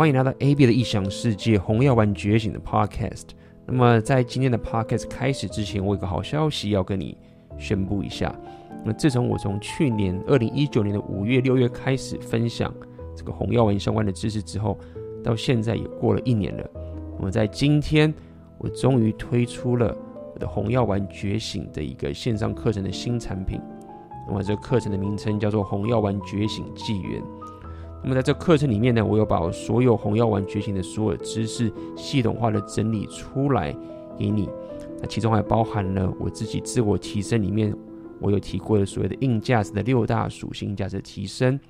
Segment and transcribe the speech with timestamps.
[0.00, 3.24] 欢迎来到 AB 的异想世界红药丸觉醒的 Podcast。
[3.66, 7.18] 那么在今天的 Podcast 开始之前，我有个好消息要跟你
[7.58, 8.34] 宣布一下。
[8.82, 12.74] 那自从我从去年二零一九年的五月、六月开始分享
[13.14, 14.78] 这个红药丸相关的知识之后，
[15.22, 16.66] 到现在也过了一年了。
[17.18, 18.10] 那么在今天，
[18.56, 19.94] 我终于推出了
[20.32, 23.60] 我的红药丸觉醒的一个线上课程的新产品。
[24.26, 27.22] 那么这个课程的名称叫做红药丸觉醒纪元。
[28.02, 33.76] 那么在这课程里面呢，我有把我所有红药丸觉醒的所有知识系统化的整理出来
[34.18, 34.48] 给你。
[35.00, 37.74] 那其中还包含了我自己自我提升里面
[38.18, 41.60] 我有提过的所谓的硬价值的六大属性价值提升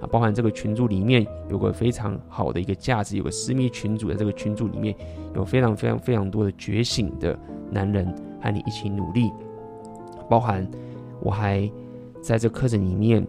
[0.00, 4.94] 啊，包含这个群组里面有个非常好的一个价值，有个私密群组，在这个群组里面
[5.34, 7.38] 有非常非常非常多的觉醒的
[7.70, 8.06] 男人
[8.42, 9.30] 和你一起努力。
[10.28, 10.66] 包含
[11.20, 11.70] 我还
[12.22, 13.26] 在这课程里面。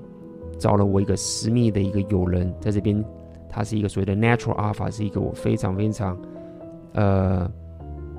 [0.57, 3.03] 找了我一个私密的一个友人，在这边，
[3.49, 6.17] 他是一个所谓的 Natural Alpha，是一个我非常非常，
[6.93, 7.49] 呃，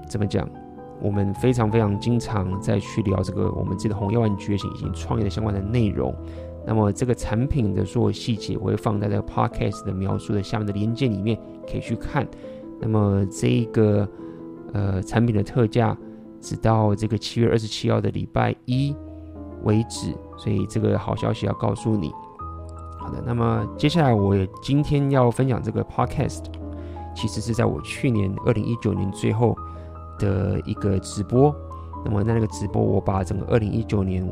[0.08, 0.48] 怎么讲？
[1.00, 6.12] 我们非常非常经常在去聊这个我们自己的红药丸觉醒以及创业的相关的内容。
[6.66, 11.38] 那么这个产品的所有细节，我会放在这个 Podcast 的描述的下面的链接里面，
[11.70, 12.26] 可以去看。
[12.80, 14.08] 那么这个
[14.72, 15.96] 呃产品的特价，
[16.40, 18.92] 直到这个七月二十七号的礼拜一
[19.62, 22.12] 为止，所以这个好消息要告诉你。
[23.12, 26.44] 的，那么接下来我也今天要分享这个 podcast，
[27.14, 29.56] 其实是在我去年二零一九年最后
[30.18, 31.54] 的一个直播。
[32.04, 34.24] 那么在那个直播，我把整个二零一九年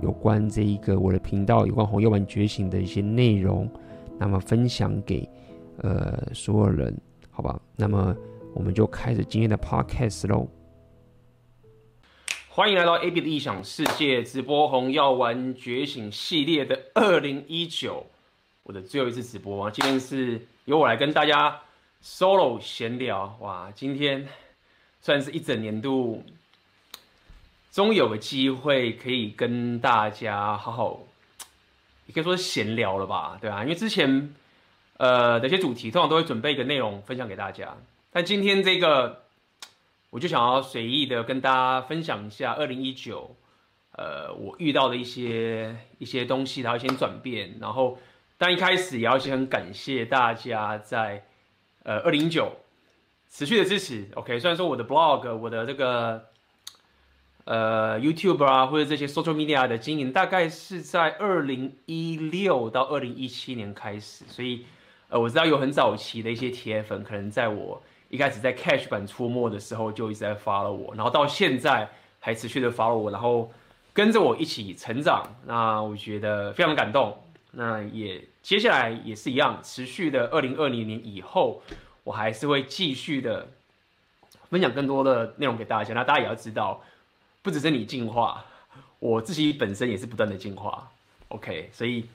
[0.00, 3.70] 有关这一个我的频道有关红药丸觉醒的一些内容，
[4.18, 5.28] 那么分享给
[5.82, 6.98] 呃所有人，
[7.30, 7.60] 好吧？
[7.76, 8.16] 那么
[8.54, 10.48] 我们就开始今天的 podcast 喽。
[12.48, 18.06] 欢迎来到 AB 的异想世界直播红药丸觉醒系列的二零一九。
[18.62, 21.60] 我的最后一次直播啊，今天是由我来跟大家
[22.04, 23.72] solo 闲聊哇！
[23.74, 24.28] 今天
[25.00, 26.22] 算是一整年度，
[27.72, 31.00] 终于有个机会可以跟大家好好，
[32.06, 34.34] 也可以说是闲聊了吧，对啊，因为之前
[34.98, 37.74] 呃的一些主题通常都会准备一个内容分享给大家，
[38.12, 39.22] 但今天这个
[40.10, 43.34] 我就想要随意的跟大家分享一下二零一九，
[43.92, 47.98] 呃，我遇到的一些一些东西，然后一些转变，然后。
[48.40, 51.22] 但一开始也要先很感谢大家在，
[51.82, 52.50] 呃，二零一九
[53.28, 54.08] 持续的支持。
[54.14, 56.24] OK，虽然说我的 blog、我的这个
[57.44, 64.64] 呃 YouTube 啊，或者这些 social media 的经营，大概是在二零一六到二零一七年开始，所以
[65.10, 71.86] 呃，我知道有很早期的一些铁粉，可能在我一开始在 Cash 版出没的时候就一直在 follow 我，然后到现在
[72.18, 73.52] 还持续的 follow 我，然后
[73.92, 77.14] 跟着我一起成长，那我觉得非常感动。
[77.52, 81.62] 那也接下来也是一样，持续的二零二零年以后，
[82.04, 83.48] 我还是会继续的
[84.48, 85.92] 分享更多的内容给大家。
[85.92, 86.82] 那大家也要知道，
[87.42, 88.44] 不只是你进化，
[88.98, 90.90] 我自己本身也是不断的进化。
[91.28, 92.06] OK，所以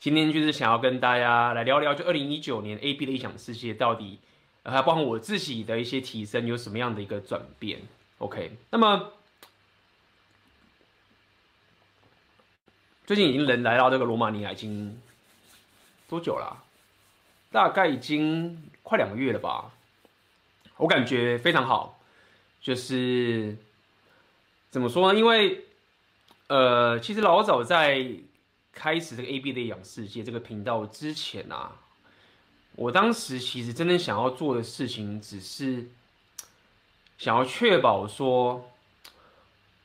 [0.00, 4.18] 今天就是想要跟大家来聊聊，就二零一九年 AB 的异想世界到底，
[4.64, 7.78] 还包括我自己的一些提升有什么样的一个转变。
[8.18, 9.12] OK，那么。
[13.04, 14.96] 最近已经人来到这个罗马尼亚已经
[16.08, 16.62] 多久了？
[17.50, 19.72] 大概已经快两个月了吧。
[20.76, 21.98] 我感觉非常好，
[22.60, 23.56] 就是
[24.70, 25.18] 怎么说呢？
[25.18, 25.64] 因为
[26.46, 28.06] 呃，其实老早在
[28.72, 31.72] 开始这个 AB 的养世界这个频道之前啊，
[32.76, 35.88] 我当时其实真正想要做的事情，只是
[37.18, 38.68] 想要确保说。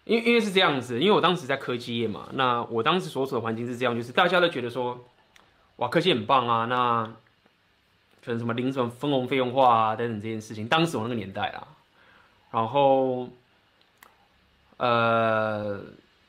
[0.07, 5.05] 因因为是这样子，因为我当时在科技业嘛，那我当时所处的环境是这样，就是大家都觉得说，
[5.75, 7.03] 哇，科技很棒啊，那
[8.23, 11.67] 可能什么零什么分红费用化啊等等这件事情，当时我那个年代啦，
[12.51, 13.27] 然后，
[14.77, 15.81] 呃，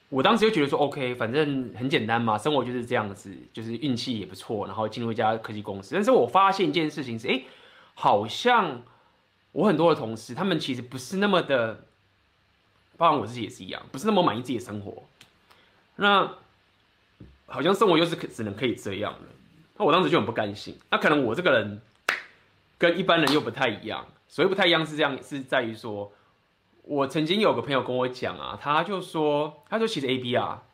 [0.08, 7.42] 我当时就觉得说，OK，反正很简单嘛，生活就是这样子，就是运气也不错，然后进入一家科技公司，但是我发现一件事情是，哎，
[7.94, 8.82] 好像
[9.52, 11.84] 我很多的同事，他们其实不是那么的。
[12.98, 15.04] 包括我自己也是一样，不是那么满意自己的生活。
[15.96, 16.30] 那
[17.46, 19.28] 好像生活又是可只能可以这样了，
[19.78, 20.76] 那我当时就很不甘心。
[20.90, 21.80] 那可能我这个人
[22.76, 26.12] 跟一般人又不太一样，所以不太一样是这样，是在于说，
[26.82, 30.64] 我曾经有个朋友跟我讲啊，他就说，他说其实 AB 啊，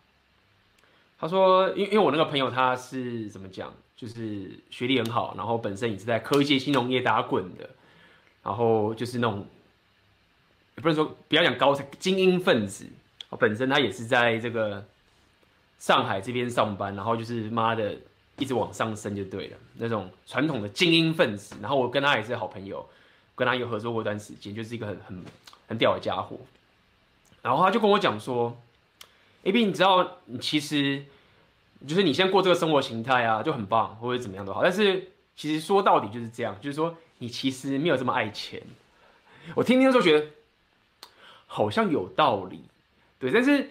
[1.19, 7.71] 他说，因因为我那个朋友他是怎么讲，就是学历很好，然后本身也是在科技金融业打滚的，
[8.43, 9.47] 然后就是那种。
[10.77, 12.87] 也不是说不要讲高层精英分子，
[13.39, 14.85] 本身他也是在这个
[15.79, 17.97] 上海这边上班，然后就是妈的
[18.39, 21.55] 一直往上升就对了，那种传统的精英分子。
[21.61, 22.89] 然后我跟他也是好朋友，
[23.35, 25.25] 跟他有合作过一段时间，就是一个很很
[25.69, 26.39] 很屌的家伙。
[27.43, 28.57] 然后他就跟我讲说
[29.43, 31.05] ：“AB，你知道，你其实
[31.87, 34.63] 就是你现在过这个生活形态啊，就很棒，或者怎么样都好。
[34.63, 38.63] 但是其实说到底就是这样，就是说你其实没有这么爱钱。
[39.55, 40.27] 我听听的时候觉得
[41.47, 42.61] 好像有道理，
[43.19, 43.31] 对。
[43.31, 43.69] 但是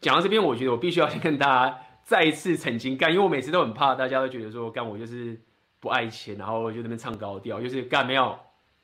[0.00, 5.38] 讲到这边，我觉得我必须要先跟大家再一次澄清干，因为我每次都很怕大家都觉得说干我就是
[5.80, 8.38] 不爱钱，然后就在那边唱高调，就是干没有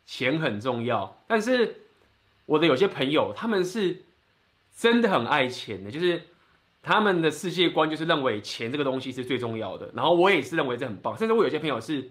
[0.04, 1.16] 钱很重要。
[1.26, 1.82] 但是
[2.46, 4.02] 我的有些朋友他们是。
[4.76, 6.20] 真的很爱钱的，就是
[6.82, 9.88] 他们的世界观就是认为钱这个东西是最重要的。
[9.94, 12.10] 然后我也是认为这很棒，甚至我有些朋友是，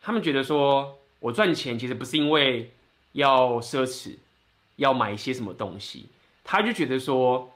[0.00, 2.72] 他们觉得说我赚钱其实不是因为
[3.12, 4.16] 要奢侈，
[4.76, 6.06] 要买一些什么东西，
[6.42, 7.52] 他就觉得说，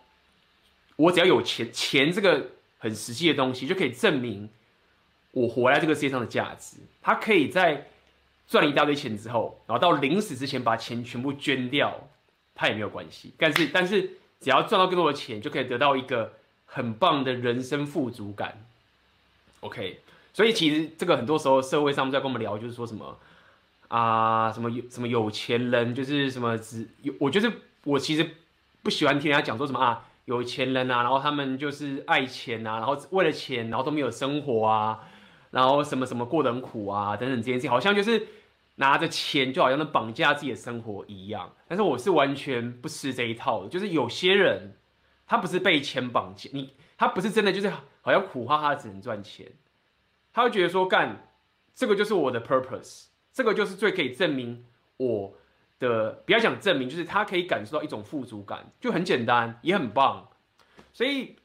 [0.96, 4.50] 我只要有钱，钱这个很实际的东西就可以证明
[5.30, 6.76] 我活在这个世界上的价值。
[7.00, 7.88] 他可以在
[8.46, 12.08] 赚了一大堆钱之后，然后到临死之前把钱全部捐掉。
[12.52, 14.02] 他也没有关系，但是但是
[14.38, 16.30] 只要赚到更多的钱，就可以得到一个
[16.66, 18.66] 很棒的人生富足感。
[19.60, 20.00] OK，
[20.34, 23.18] 所以其实这个很多时候社会上在跟我们聊，就是说什么
[23.90, 27.52] 啊，什么有什么有钱人，就是什么只有我就是
[27.84, 28.28] 我其实
[28.82, 35.00] 不喜欢听人家讲说什么啊，有钱人啊，然后他们就是爱钱啊，然后为了钱，然后都没有生活啊，
[35.50, 38.26] 然后什么什么过得很苦啊等等这件事情，好像就是。
[38.76, 43.68] 拿着钱就好像能绑架自己的生活一样，但是我是完全不吃这一套的。
[43.68, 44.74] 就是有些人，
[45.26, 47.68] 他不是被钱绑架，你他不是真的就是
[48.00, 49.52] 好像苦哈哈只能赚钱，
[50.32, 51.28] 他会觉得说干
[51.74, 54.64] 这个就是我的 purpose，这个就是最可以证明
[54.96, 55.32] 我
[55.78, 60.28] 的，不要讲证明，就是他可以感受到一种富足感，就很简单，也很棒。
[60.92, 61.36] 所以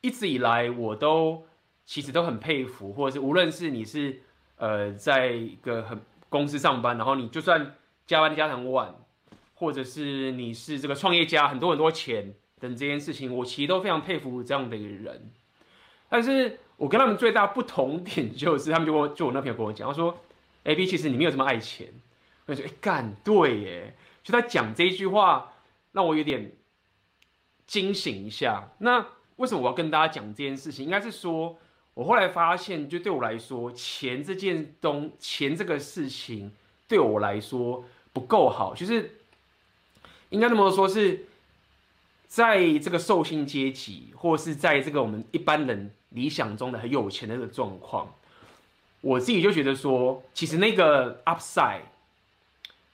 [0.00, 1.46] 一直以来我都
[1.86, 4.20] 其实都很佩服，或者是无论是你是
[4.56, 6.00] 呃在一个很。
[6.30, 7.74] 公司上班，然后你就算
[8.06, 8.94] 加班加很晚，
[9.56, 15.28] 或者是你是这个创业家，很多很多钱等这件事情，我其实都非常佩服这样的一个人。
[16.08, 20.16] 但是我跟他们最大不同点就是，他们就跟我就我那朋友跟我讲，他说
[20.70, 21.88] ：“AB，其实你没有这么爱钱。”
[22.46, 23.94] 我就说：“哎，干对耶！”
[24.24, 25.52] 就他讲这一句话，
[25.92, 26.52] 让我有点
[27.66, 28.68] 惊醒一下。
[28.78, 29.06] 那
[29.36, 30.84] 为什么我要跟大家讲这件事情？
[30.84, 31.58] 应该是说。
[31.92, 36.50] 我后来发现，就对我来说，钱这件东，钱这个事情
[36.86, 39.18] 对我来说不够好，就是
[40.30, 41.26] 应该那么说，是
[42.26, 48.14] 在这个受薪阶级，或是在这个我们一般人理想中的很有钱的这个状况，
[49.00, 51.82] 我自己就觉得说，其实那个 upside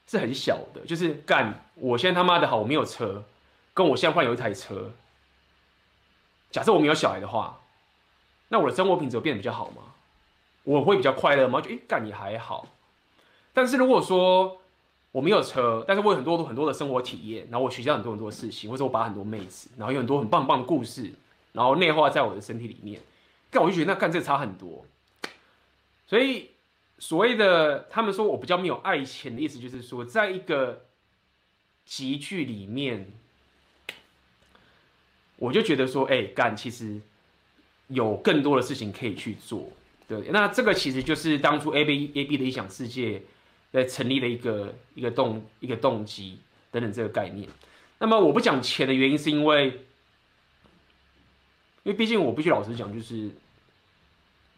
[0.07, 3.23] 是很小的，就是干，我现在他妈的好，我没有车，
[3.73, 4.91] 跟我现在换有一台车，
[6.49, 7.59] 假设我没有小孩的话。
[8.49, 9.81] 那我的生活品质有变得比较好吗？
[10.63, 11.59] 我会比较快乐吗？
[11.59, 12.65] 就诶，干也还好。
[13.53, 14.61] 但是如果说
[15.11, 21.11] 我没有车，但是我有很多很多的生活体验，然后我学到很多很多事情，或者我把很多妹子，然后有很多很棒棒的故事，
[21.51, 23.01] 然后内化在我的身体里面，
[23.51, 24.85] 干我就觉得那干这差很多。
[26.07, 26.49] 所以
[26.97, 30.85] 所谓的他们说我比较没有爱钱的意思，就是说在一个
[31.85, 33.11] 集聚里面，
[35.35, 36.99] 我就觉得说，哎，干其实。
[37.89, 39.71] 有更多的事情可以去做，
[40.09, 43.21] 对，那这个其实就是当初 A B A B 的异想世界
[43.71, 46.37] 在成立的一个一个动一个动机
[46.69, 47.47] 等等这个概念。
[47.97, 49.67] 那么我不讲钱的原因，是因为，
[51.83, 53.31] 因为毕竟我必须老实讲，就是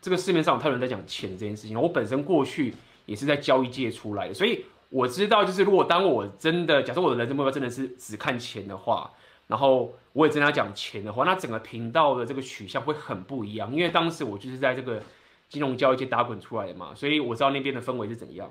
[0.01, 1.79] 这个市面上有太多人在讲钱这件事情。
[1.79, 2.73] 我本身过去
[3.05, 9.11] 也是在交易界出来的，所以我知道，就是如果当我真的假设我的人生目标真的是只看钱的话。
[9.49, 15.01] 然后我也真的要讲钱的话，那整个频道的这个取向会很不一样，因为当时我就是在这个
[15.49, 18.47] 金融交易界打滚出来的嘛，所以我知道那边的氛围是怎样。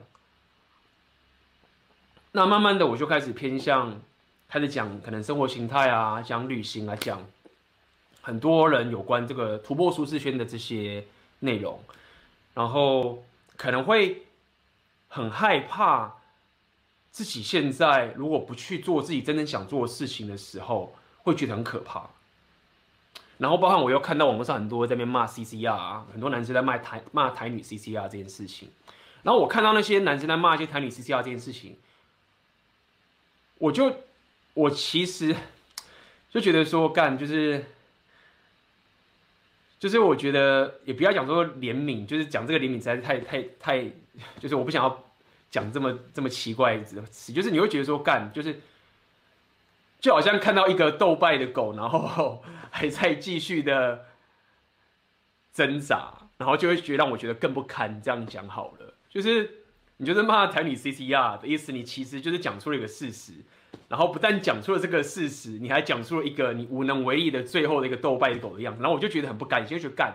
[2.32, 3.96] 那慢慢的我就开始偏向，
[4.48, 7.24] 开始讲可能生活形态啊，讲旅行啊，讲
[8.20, 11.04] 很多人有关这个突破舒适圈的这些
[11.40, 11.82] 内容，
[12.54, 13.24] 然后
[13.56, 14.26] 可能会
[15.08, 16.14] 很害怕。
[17.10, 22.08] 自己现在如果不去做自己真正想做的事情的时候，会觉得很可怕。
[23.38, 28.70] 然后，包括我又看到网络上很多在那边骂 CCR，很多男生在骂台骂台女 CCR 这件事情。
[29.22, 31.76] 然后我看到那些男生在骂一些台女 CCR 这件事情，
[33.56, 33.96] 我就
[34.54, 35.34] 我其实
[36.30, 37.64] 就觉得说干就是
[39.78, 43.84] 就是我觉得也不要讲说怜悯，就是讲这个怜悯实在是太太太，
[44.40, 45.04] 就是我不想要。
[45.50, 48.60] 讲这么这么奇怪的词，就是你会觉得说干，就是
[49.98, 54.04] 就好像看到一个斗败的狗，然后 还在继续的
[55.54, 57.98] 挣扎，然后就会觉得让我觉得更不堪。
[58.02, 59.64] 这样讲好了，就是
[59.96, 63.32] 你就是骂台女 CCR 的意思，你其实就是讲出了一个事实，
[63.88, 70.14] 然后不但讲出了这个事实，你还讲出了一个你无能为力的最后的一个斗败狗的样子，然后我就觉得很不甘心，就去干，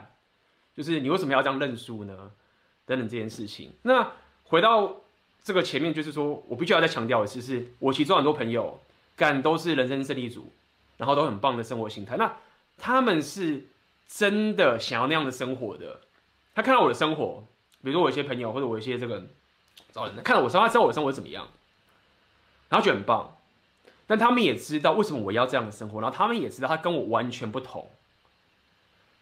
[0.75, 2.31] 就是你为什么要这样认输呢？
[2.85, 3.73] 等等这件事情。
[3.81, 4.11] 那
[4.43, 4.97] 回到
[5.43, 8.79] 这个前面，就是说我必须要再强调的是，是我其中很多朋友
[9.15, 10.53] 干都是人生胜利组，
[10.97, 12.31] 然后都很棒的生活心态，那
[12.77, 13.65] 他们是
[14.07, 15.99] 真的想要那样的生活的。
[16.53, 17.43] 他看到我的生活，
[17.81, 19.25] 比如说我一些朋友或者我一些这个
[19.91, 21.47] 找人看到我生，他知道我的生活怎么样，
[22.69, 23.35] 然后觉得很棒。
[24.05, 27.89] 但他们也知道为什么我要这样的生活，然后他们也知道他跟我完全不同，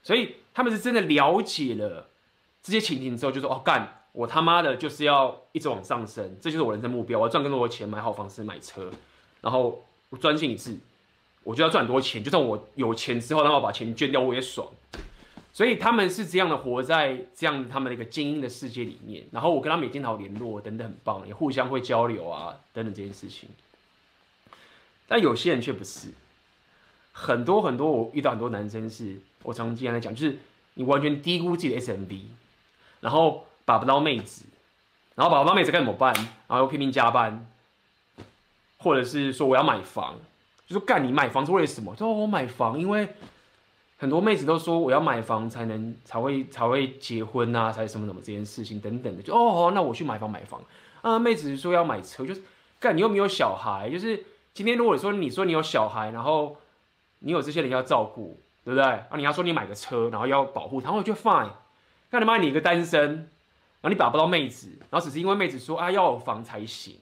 [0.01, 2.07] 所以他们是真的了解了
[2.63, 8.91] 这些情形之后，就说：“哦，干，我他妈的就是要一直往上升，这就是我人生目标，我要赚更多的钱，买好房子，买车，
[9.41, 10.77] 然后我专心一致，
[11.43, 14.67] 我就要赚很多钱，就算我有钱之后，让我把钱捐掉，我也爽。”
[15.53, 23.49] 所以他们是这样的活在这样他们的一个精英的世界里面，然后我跟他们也经常联络等等，很棒，也互相会交流啊等等这件事情。
[25.11, 26.07] 但有些人却不是，
[27.11, 30.37] 很多很多我遇到很多男生是，我常经常在讲，就是
[30.75, 32.21] 你完全低估自己的 SMB，
[33.01, 34.45] 然后把不到妹子，
[35.15, 36.13] 然后把不到妹子该怎么办？
[36.47, 37.45] 然后又拼命加班，
[38.77, 40.15] 或者是说我要买房，
[40.65, 41.93] 就说干你买房是为了什么？
[41.97, 43.09] 说我买房因为。
[43.97, 50.59] 很多妹子都说我要买房才能才会才会结婚啊，才什么什么这件事情等等的，就哦，那我去买房买房
[51.03, 51.19] 啊。
[51.19, 52.41] 妹子说要买车，就是
[52.79, 56.57] 干你又没有小孩，就是今天如果说你说你有小孩，然后
[57.19, 58.83] 你有这些人要照顾，对不对？
[58.83, 61.51] 啊，你要说你买个车，然后要保护他，我就 fine。
[62.09, 66.99] 干你妈你一个单身，然后你把不到妹子，然后只是因为妹子说啊要有房才行，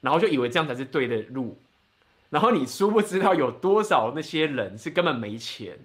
[0.00, 1.58] 然后就以为这样才是对的路。
[2.30, 5.78] 然后你殊不知道有多少那些人是根本没钱，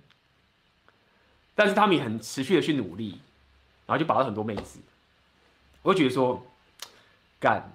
[1.53, 3.19] 但是他们也很持续的去努力，
[3.85, 4.79] 然后就把到很多妹子。
[5.81, 6.43] 我就觉得说，
[7.39, 7.71] 干，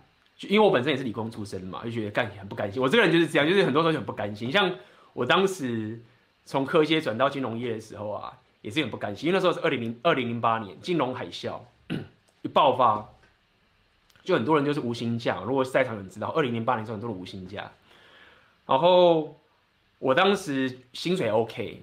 [0.49, 2.83] 因为我本身也是理工出身嘛，就觉得干很不甘心。
[2.83, 4.51] 我这个人就是这样，就是很多时候很不甘心。
[4.51, 4.71] 像
[5.13, 6.01] 我当时
[6.45, 8.33] 从科技转到金融业的时候啊，
[8.63, 11.59] 也是很不甘心，因为那时候是二零零二零零八年金融海啸
[12.43, 13.09] 一爆发，
[14.23, 15.43] 就很多人就是无薪假。
[15.47, 17.71] 如果在场人知道，二零零八年时候很多人无薪假。
[18.67, 19.39] 然后
[19.99, 21.83] 我当时薪水 OK，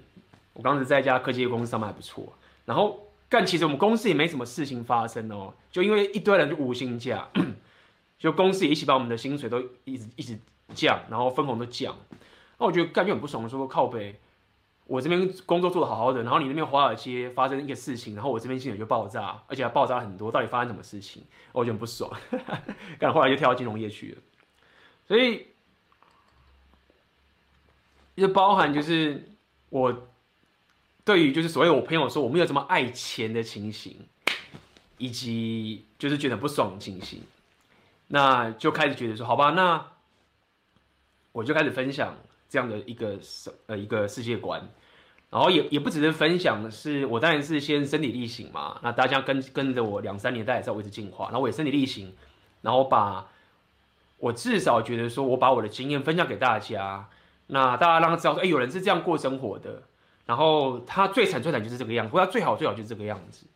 [0.52, 2.32] 我当时在一家科技公司上班还不错。
[2.64, 7.28] 然后干，其实我们公司也没什么事情发生哦，就因为一堆人就无薪假，
[8.22, 10.38] 就公司也一起把我们的薪水都一直一直
[10.72, 11.98] 降，然后分红都降。
[12.58, 14.20] 那我觉得干就很不爽，说靠北，
[14.86, 21.24] 我这边工作做得好好的，然后你那边华尔街发生一个事情，然后我这边薪水就爆炸，而且还爆炸很多，到底发生什么事情？
[21.50, 22.08] 我就很不爽，
[23.00, 24.18] 干后来就跳到金融业去了，
[25.08, 25.48] 所以。
[28.14, 29.26] 就包含就是
[29.70, 30.06] 我
[31.02, 33.96] 对于就是所谓我朋友说我没有这么爱钱的情形，
[34.98, 37.22] 以及就是觉得不爽的情形，
[38.14, 39.86] 那就开始觉得说好吧，那
[41.32, 42.14] 我就开始分享
[42.46, 43.18] 这样的一个
[43.68, 44.68] 呃一个世界观，
[45.30, 52.14] 然后也也不只是分享是我当然是先身体力行嘛，那大家跟跟着我两三年，大家也知道我一直进化，然后我也身体力行，
[52.60, 53.26] 然后把
[54.18, 57.08] 我至少觉得说我把我的经验分享给大家。
[57.46, 59.82] 那大家让他知道说，哎、有人是这样过生活的，
[60.26, 63.46] 然后他最惨最惨就是这个样子，或他最好最好就是这个样子，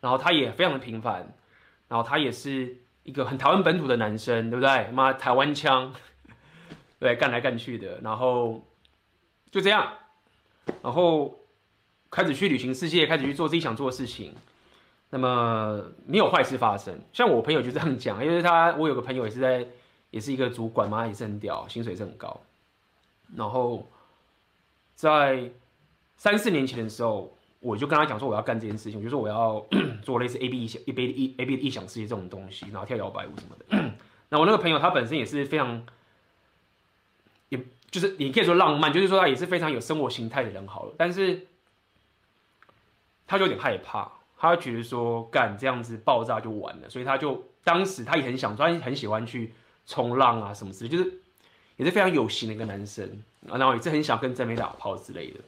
[0.00, 1.32] 然后他也非常的平凡，
[1.86, 4.88] 然后他也是一个很台湾本土的男生，对不对？
[4.92, 5.92] 妈台湾腔，
[6.98, 8.62] 对，干来干去的，然后
[9.50, 9.92] 就这样，
[10.82, 11.38] 然后
[12.10, 14.34] 开始去旅行世界，开始去做自己想做的事情，
[15.10, 17.00] 那么没有坏事发生。
[17.12, 19.66] 像我朋友就这样讲，因为他我有个朋友也是在，
[20.10, 22.40] 也是一个主管嘛，也是很屌，薪水是很高。
[23.34, 23.90] 然后，
[24.94, 25.50] 在
[26.16, 29.64] 三四年前的时候，我就跟他讲说我要干这件事情，我就说我要
[30.02, 33.94] 做类似 A B 异想一杯一 A B 的异想世界这种东西，然后跳摇摆舞什么的。
[34.28, 35.86] 那我那个朋友他本身也是非常，
[37.50, 40.94] 也就是你可以说浪漫，就是说他也是非常有生活形态的人好了。
[40.98, 41.46] 但是，
[43.26, 49.54] 他就有点害怕，他觉得说干这样子爆炸就完了，所以他就当时他也很想，他很喜欢去
[49.86, 51.18] 冲浪啊什么之类，就是。
[51.78, 55.40] 也是非常有型的一个男生，然后也是很想跟真美打炮之类的，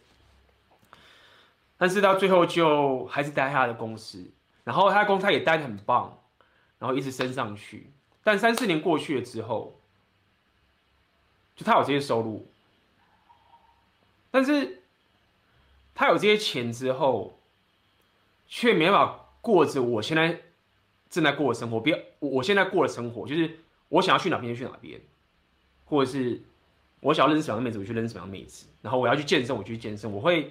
[1.76, 4.30] 但是到最后就还是待在他的公司，
[4.64, 6.20] 然后他的公司他也待得很棒，
[6.78, 7.90] 然后一直升上去，
[8.22, 9.78] 但三四年过去了之后，
[11.56, 12.48] 就他有这些收入，
[14.30, 14.82] 但是
[15.94, 17.38] 他有这些钱之后，
[18.46, 20.40] 却没办法过着我现在
[21.10, 25.00] 正在过的生活，比我我现在过的生活，就是我想要去哪边就去哪边。
[25.86, 26.42] 或者是
[27.00, 28.66] 我想要认识什么样的妹子，我去认识什么样的妹子。
[28.80, 30.10] 然后我要去健身，我去健身。
[30.10, 30.50] 我会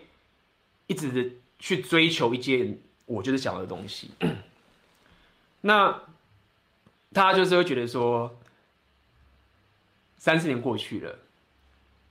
[0.88, 4.12] 一直的去追求一件我就是想要的东西。
[5.62, 6.02] 那
[7.14, 8.38] 他就是会觉得说，
[10.18, 11.20] 三四年过去了，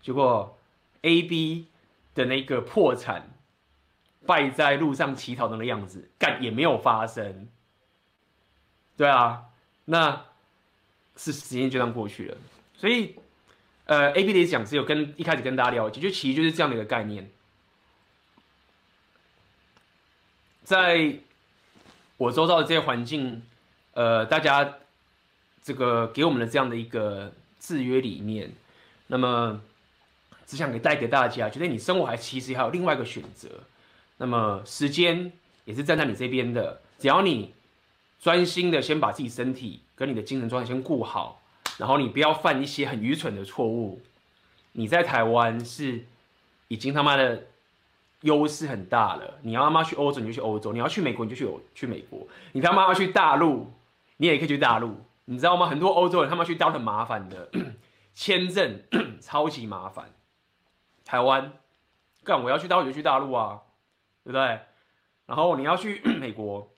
[0.01, 0.59] 结果
[1.03, 1.67] A B
[2.15, 3.31] 的那个破产
[4.25, 7.49] 败在路上乞讨的那个样子，干也没有发生。
[8.97, 9.47] 对啊，
[9.87, 10.27] 那
[11.17, 12.37] 是时间就这样过去了。
[12.77, 13.17] 所以，
[13.87, 17.31] 呃，A B 的讲只有跟一开始跟大家聊，其实其实就是这样的一个概念。
[20.65, 21.15] 在
[22.17, 23.43] 我周遭的这些环境，
[23.95, 24.77] 呃，大家
[25.63, 28.53] 这个给我们的这样的一个制约里面，
[29.09, 29.61] 那么
[30.47, 33.49] 只想给带给大家，觉得你生活还其实还有另外一个选择。
[34.19, 35.33] 那么时间
[35.65, 37.53] 也是站在你这边的，只要你
[38.21, 41.43] 专心的先把自己身体跟你的精神状态先顾好，
[41.79, 44.01] 然后你不要犯一些很愚蠢的错误。
[44.73, 46.05] 你在台湾是
[46.69, 47.47] 已经他妈的。
[48.23, 49.39] 优势很大了。
[49.43, 52.27] 你要他妈去欧洲，你就去欧洲；你要去美国，你就去去美国。
[52.53, 53.73] 你他妈要去大陆，
[54.17, 54.97] 你也可以去大陆。
[55.27, 55.67] 你知道吗？
[55.67, 57.51] 很多欧洲人他妈去大陆很麻烦的，
[58.15, 58.83] 签证
[59.21, 60.11] 超级麻烦。
[61.05, 61.53] 台湾
[62.25, 63.61] 干，我要去大陆就去大陆啊，
[64.25, 64.61] 对不对？
[65.27, 66.71] 然后你要去 美国，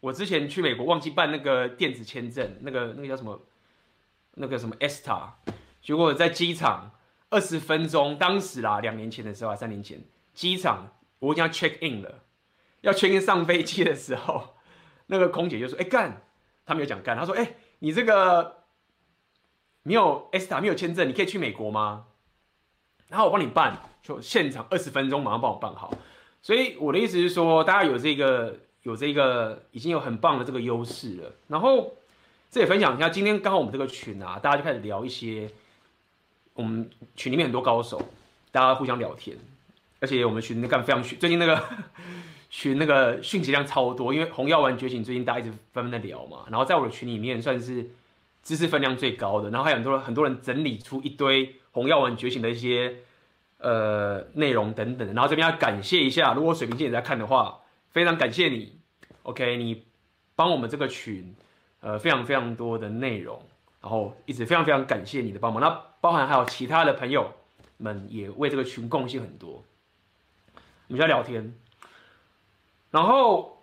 [0.00, 3.40] 我之前去美国忘记办那个电子签证，那个那个叫什么？
[4.36, 5.28] 那个什么 ESTA，
[5.80, 6.90] 结果在机场
[7.30, 10.02] 二十分钟，当时啦，两年前的时候啊，三年前。
[10.34, 10.88] 机场，
[11.20, 12.22] 我已经要 check in 了，
[12.80, 14.54] 要 check in 上飞机的时候，
[15.06, 16.20] 那个空姐就说：“哎、干，
[16.66, 18.64] 他没有讲干，他说：哎、你这个
[19.82, 22.06] 没有 ESTA 没有签证，你可以去美国吗？
[23.08, 25.92] 然后我帮你办，就现场二十分钟马上帮我办好。
[26.42, 31.32] 所以我的意思是说，大家有这个有这个已经有很棒的这个优势了。
[31.46, 31.94] 然后
[32.50, 35.50] 这也分享一下，今天刚好我们这个群啊，大家就开始聊一些
[36.54, 38.02] 我们群里面很多高手，
[38.50, 39.38] 大家互相聊天。”
[40.04, 41.58] 而且我们群那干非常讯，最近那个
[42.50, 47.88] 群那个讯息量超多，因为《红药丸觉醒》最近大家一直纷纷在聊嘛，然后在我的群里面算是
[48.42, 52.96] 知识分量最高的，然后还有很多很多人整理出一堆《红药丸觉醒》的一些
[53.56, 57.60] 呃内容等等，然后这边要感谢一下，如果水瓶姐也在看的话，
[57.92, 58.78] 非常感谢你
[59.22, 59.84] ，OK，你
[60.36, 61.34] 帮我们这个群
[61.80, 63.40] 呃非常非常多的内容，
[63.80, 65.70] 然后一直非常非常感谢你的帮忙，那
[66.02, 67.32] 包含还有其他的朋友
[67.78, 69.64] 们也为这个群贡献很多。
[70.88, 71.54] 我们在聊天，
[72.90, 73.62] 然后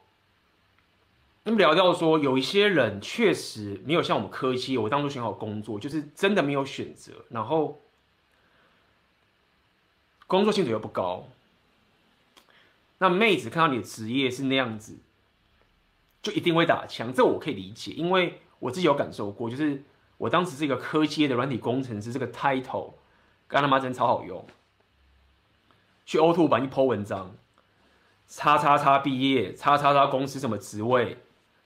[1.43, 7.81] 那么聊到说，有一些人确实没有像我们科技，我当初选好工作，就是真的没有选择，然后
[10.27, 11.27] 工作薪水又不高，
[12.97, 14.97] 那妹子看到你的职业是那样子，
[16.21, 19.83] 就一定会打枪，这我可以理解，因为我自己有感受过，就是
[20.17, 22.93] 我当时是一个科技的软体工程师，这个 title，
[23.47, 24.45] 干他妈真超好用。
[26.05, 27.35] 去 O Two 版一 po 文章，
[28.27, 31.17] 叉叉叉毕业，叉叉叉公司什么职位，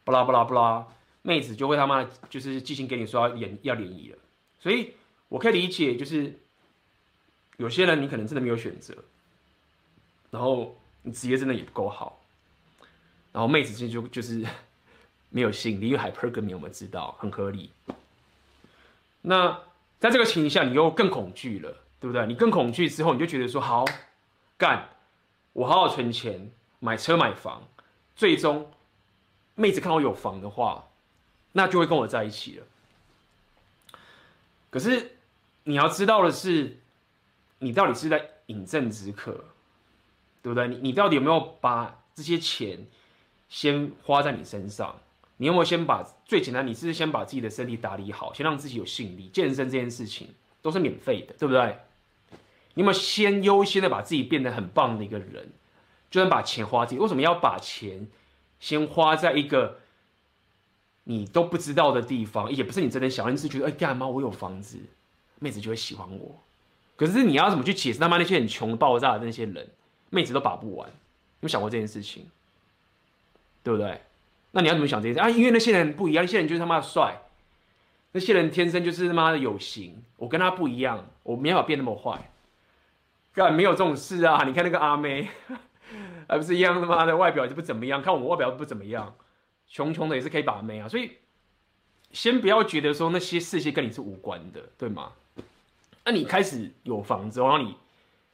[0.04, 0.88] 巴拉巴拉巴拉，
[1.22, 4.18] 妹子就会他妈就是寄信给你说要联要联谊了，
[4.60, 4.94] 所以
[5.30, 6.40] 我可以理解，就是
[7.58, 8.94] 有些人你可能真的没有选择，
[10.30, 12.22] 然后你职业真的也不够好，
[13.32, 14.46] 然后妹子就就就是
[15.30, 17.72] 没有吸引力，因为 hypergamy 我们知道很合理。
[19.22, 19.60] 那
[20.00, 22.28] 在这个情况下，你又更恐惧了，对不对？
[22.28, 23.84] 你更恐惧之后，你就觉得说好。
[24.58, 24.90] 干，
[25.54, 27.68] 我好好存钱买车买房，
[28.16, 28.72] 最终
[29.56, 30.88] 妹子看我有房的话，
[31.52, 32.66] 那就会跟我在一起了。
[34.70, 35.18] 可是
[35.64, 36.78] 你要知道的是，
[37.60, 39.32] 你到底是在饮鸩止渴，
[40.42, 40.68] 对不对？
[40.68, 42.86] 你你到底有没有把这些钱
[43.50, 44.96] 先花在你身上？
[45.38, 49.28] 你有没有先把最简单，你是先把自己的身体打理好，先让自己有吸引力？
[49.28, 51.78] 健身这件事情都是免费的，对不对？
[52.76, 55.52] 你有没有先优先的把自己变得很棒的一个人，
[56.12, 57.02] 就算把钱花自己？
[57.02, 58.08] 为什么要把钱
[58.60, 59.80] 先花在一个
[61.06, 62.52] 你都不知道的地方？
[62.52, 64.78] 也不是你真的想，你是觉得哎干嘛我有房子，
[65.40, 66.40] 妹子就会喜欢我。
[66.96, 69.68] 可是你要怎么去解释他妈那些很穷爆炸的那些人，
[70.10, 70.90] 妹子都把不完？
[71.42, 72.26] 有想过这件事情？
[73.64, 74.02] 对不对？
[74.52, 75.30] 那你要怎么想这件事啊？
[75.30, 77.22] 因为那些人不一样，那些人就是他妈的帅，
[78.14, 80.02] 那些人天生就是他妈的有型。
[80.18, 82.32] 我跟他不一样，我没办法变那么坏。
[83.36, 84.46] 干没有这种事啊！
[84.46, 85.30] 你看那个阿妹，
[86.28, 88.02] 还不是一样他妈的外表就不怎么样？
[88.02, 89.14] 看我们外表不怎么样，
[89.68, 90.88] 穷穷的也是可以把妹啊！
[90.88, 91.18] 所以
[92.12, 95.12] 先不要觉得说那些事情跟你是无关的，对吗？
[96.06, 97.76] 那你开始有房子，然后你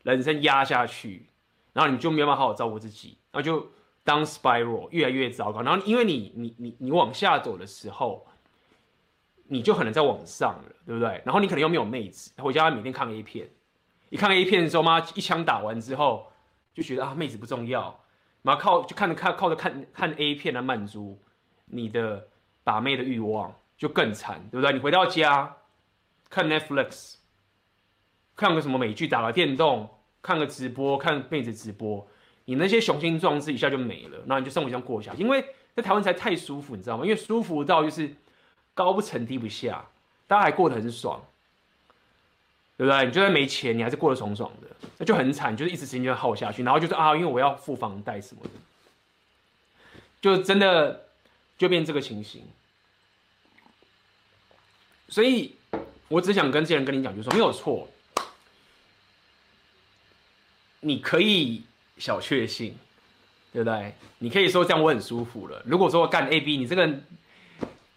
[0.03, 1.25] 人生压下去，
[1.73, 3.71] 然后你就没有办法好好照顾自己，然后就
[4.03, 5.63] 当 spiral 越来越糟糕。
[5.63, 8.27] 然后因为你你你你往下走的时候，
[9.47, 11.19] 你就很难再往上了，对不对？
[11.25, 13.49] 然后你可能又没有妹子，回家每天看 A 片。
[14.11, 16.29] 一看 A 片的时候，妈一枪打完之后，
[16.73, 17.97] 就觉得啊，妹子不重要，
[18.41, 21.17] 然后靠就看着看靠着看看 A 片来满足
[21.65, 22.27] 你的
[22.61, 24.73] 把妹的欲望，就更惨，对不对？
[24.73, 25.55] 你回到家
[26.29, 27.15] 看 Netflix，
[28.35, 29.89] 看个什么美剧，打个电动，
[30.21, 32.05] 看个直播，看妹子直播，
[32.43, 35.41] 你那些雄心壮志一下就没了，然后你就生活这样过下去，因为
[35.73, 37.05] 在台湾才太舒服，你知道吗？
[37.05, 38.13] 因为舒服到就是
[38.73, 39.85] 高不成低不下，
[40.27, 41.23] 大家还过得很爽。
[42.81, 43.05] 对不对？
[43.05, 44.67] 你就算没钱，你还是过得爽爽的，
[44.97, 48.49] 那就很惨，就是一直时间就要耗下去，然后就是啊，因为我要付房贷什么的，
[50.19, 51.05] 就真的
[51.59, 52.43] 就变这个情形。
[55.09, 55.55] 所以
[56.07, 57.87] 我只想跟这些人跟你讲，就是说没有错，
[60.79, 61.61] 你可以
[61.99, 62.75] 小确幸，
[63.53, 63.93] 对不对？
[64.17, 65.61] 你可以说这样我很舒服了。
[65.67, 66.99] 如果说干 A B，你这个。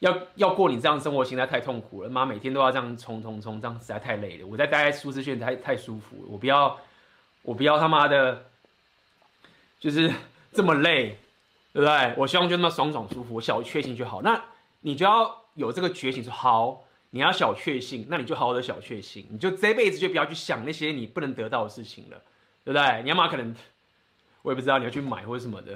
[0.00, 2.10] 要要过你这样生活，现在太痛苦了。
[2.10, 4.46] 妈，每天都要这样冲冲冲，这样实在太累了。
[4.46, 6.78] 我在待在舒适圈太太舒服了，我不要，
[7.42, 8.44] 我不要他妈的，
[9.80, 10.12] 就是
[10.52, 11.16] 这么累，
[11.72, 12.14] 对不对？
[12.18, 14.20] 我希望就那么爽爽舒服，我小确幸就好。
[14.20, 14.44] 那
[14.80, 22.20] 你就要有这个觉醒，说好，你要小确幸，那你就好好的小确幸，你就这辈子就不要去想那些你不能得到的事情了，
[22.62, 23.02] 对不对？
[23.02, 23.54] 你要嘛可能，
[24.42, 25.72] 我也不知道你要去买或者什么的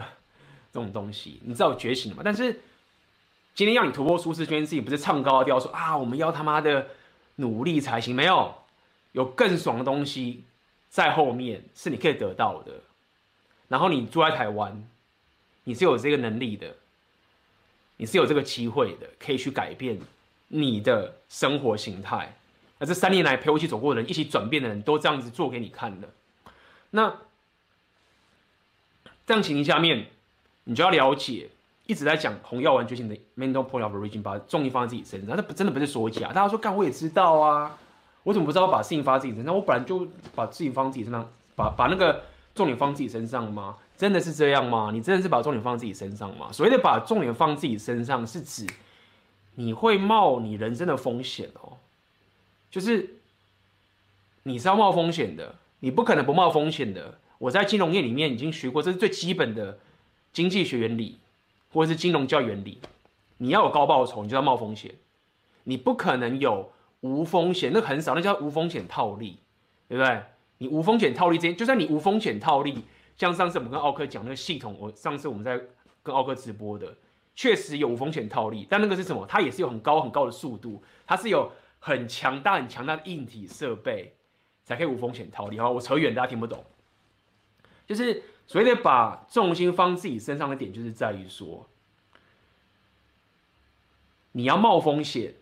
[0.72, 2.22] 这种东西，你知道觉醒了吗？
[2.22, 2.60] 但是。
[3.58, 6.90] 今天要你突破舒适圈，自己不是唱高调说啊，我们要他妈的
[7.34, 8.14] 努力才行。
[8.14, 8.54] 没有，
[9.10, 10.44] 有更爽的东西
[10.88, 12.72] 在后面是你可以得到的。
[13.66, 14.88] 然后你住在台湾，
[15.64, 16.72] 你是有这个能力的，
[17.96, 19.98] 你是有这个机会的，可以去改变
[20.46, 22.36] 你的生活形态。
[22.78, 26.08] 那这三年来陪我一起走过的人，一起转变的人都这样子做给你看的。
[26.90, 27.12] 那
[29.26, 30.06] 这样情形下面，
[30.62, 31.48] 你就要了解。
[31.88, 36.28] 一直在讲红药丸觉醒的 mental point of origin，把重力放在自己身上，那不真的不是说假。
[36.28, 37.78] 大家说干，我也知道啊，
[38.24, 39.54] 我怎么不知道把事情放在自己身上？
[39.54, 42.24] 我本来就把自己放自己身上，把把那个
[42.54, 43.74] 重点放自己身上吗？
[43.96, 44.90] 真的是这样吗？
[44.92, 46.52] 你真的是把重点放在自己身上吗？
[46.52, 48.66] 所谓的把重点放自己身上，是指
[49.54, 51.78] 你会冒你人生的风险哦，
[52.70, 53.14] 就是
[54.42, 57.18] 你是要冒风险的，你不可能不冒风险的。
[57.38, 59.78] 我在金融业里面已经学过，这是最基本的
[60.34, 61.18] 经济学原理。
[61.70, 62.80] 或者是金融教原理，
[63.36, 64.94] 你要有高报酬，你就要冒风险，
[65.64, 69.38] 你不可能有无风险，那很少，那叫无风险套利，
[69.86, 70.22] 对不对？
[70.58, 72.82] 你无风险套利之间，就算你无风险套利，
[73.16, 75.60] 像上次我们跟奥克讲那个系统，我上次我们在
[76.02, 76.96] 跟奥克直播的，
[77.34, 79.24] 确实有无风险套利，但那个是什么？
[79.26, 84.14] 它也是有很高很高的速度，它是有很强大很强大的硬体设备
[84.64, 85.58] 才可以无风险套利。
[85.58, 86.64] 好，我扯远，大家听不懂，
[87.86, 88.22] 就是。
[88.48, 91.68] 所以得把重心放自己身上的点，就是在于说，
[94.32, 95.34] 你要冒风险，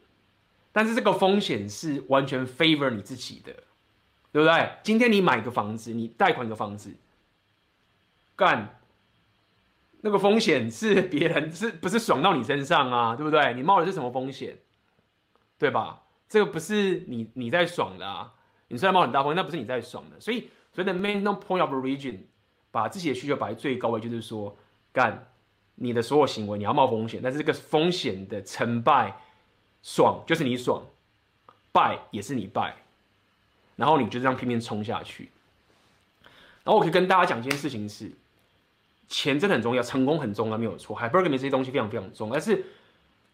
[0.73, 3.53] 但是这个风险是完全 favor 你自己的，
[4.33, 4.73] 对不对？
[4.83, 6.93] 今天你买个房子，你贷款一个房子，
[8.35, 8.77] 干，
[10.01, 13.15] 那个风险是别人是不是爽到你身上啊？
[13.15, 13.55] 对不对？
[13.55, 14.59] 你冒的是什么风险？
[15.59, 16.03] 对吧？
[16.29, 18.35] 这个不是你你在爽的啊，
[18.67, 20.19] 你虽然冒很大风险，那不是你在爽的。
[20.19, 22.19] 所以，所以的 main point of origin。
[22.71, 24.55] 把自己的需求摆在最高位，就是说，
[24.93, 25.27] 干
[25.77, 29.17] 你的所有行为，你要冒风险，但是这个风险的成败，
[29.83, 30.83] 爽就是你爽，
[31.73, 32.77] 败也是你败，
[33.77, 35.31] 然后你就这样拼命冲下去。
[36.65, 38.11] 然后我可以跟大家讲一件事情是，
[39.09, 42.35] 钱真的很重要，成功很重要，没有错，Hypergamy 这些东西非常非常重要。
[42.35, 42.65] 但是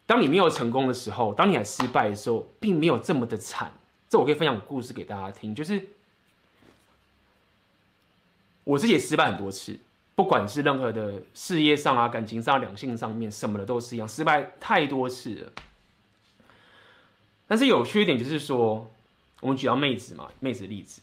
[0.06, 3.72] 当你没有成功的时候，当你还失败的时候，并没有这么的惨。
[4.08, 5.88] 这我可以分享个故事给大家听，就是。
[8.64, 9.78] 我自己也失败很多次，
[10.14, 15.52] 不管是任何的事业上啊、感情上、两性上面什么的，都是一样，失败太多次了。
[17.46, 18.90] 但是有缺点就是说，
[19.40, 21.02] 我们举到妹子嘛，妹子的例子，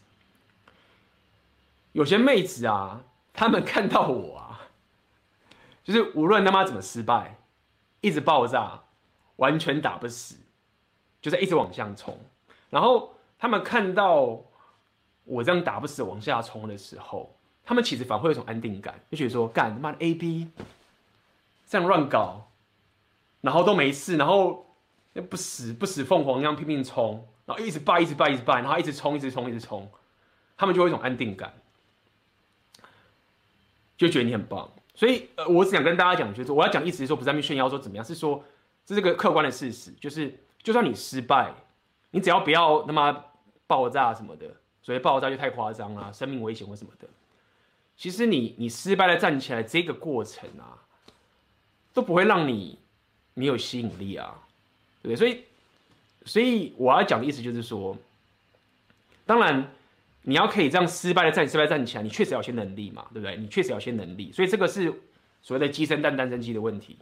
[1.92, 4.60] 有些妹子啊，她们看到我啊，
[5.84, 7.36] 就是无论他妈怎么失败，
[8.00, 8.82] 一直爆炸，
[9.36, 10.36] 完全打不死，
[11.20, 12.18] 就在一直往下冲。
[12.68, 14.40] 然后他们看到
[15.24, 20.50] 我这样打不死往下冲的时候，他们其实反而会有一种安定感，就觉得说，干他妈的 A B
[21.68, 22.50] 这样乱搞，
[23.40, 24.66] 然后都没事，然后
[25.28, 29.88] 不死不死凤凰一样拼命冲，然后一直败一直败一直败，然后一直冲一直冲一直冲，
[30.56, 31.54] 他们就会一种安定感，
[33.96, 34.68] 就觉得你很棒。
[34.94, 38.44] 所以，呃，我只想跟大家讲，就是我要讲意思是说，不是在那炫耀说怎么样，是说
[38.84, 41.54] 这是个客观的事实，就是就算你失败，
[42.10, 43.24] 你只要不要他妈
[43.66, 44.46] 爆炸什么的，
[44.82, 47.08] 所以爆炸就太夸张了，生命危险或什么的。
[48.00, 50.72] 其实你你失败了站起来这个过程啊，
[51.92, 52.78] 都不会让你
[53.34, 54.34] 没有吸引力啊，
[55.02, 55.16] 对不对？
[55.16, 55.44] 所以，
[56.24, 57.94] 所以我要讲的意思就是说，
[59.26, 59.70] 当然
[60.22, 63.36] 你要可以这样失败的站，失败站起来，你确实要有些能力嘛，对不对？
[63.36, 64.90] 你确实要有些能力，所以这个是
[65.42, 66.96] 所谓的鸡生蛋，蛋生鸡的问题，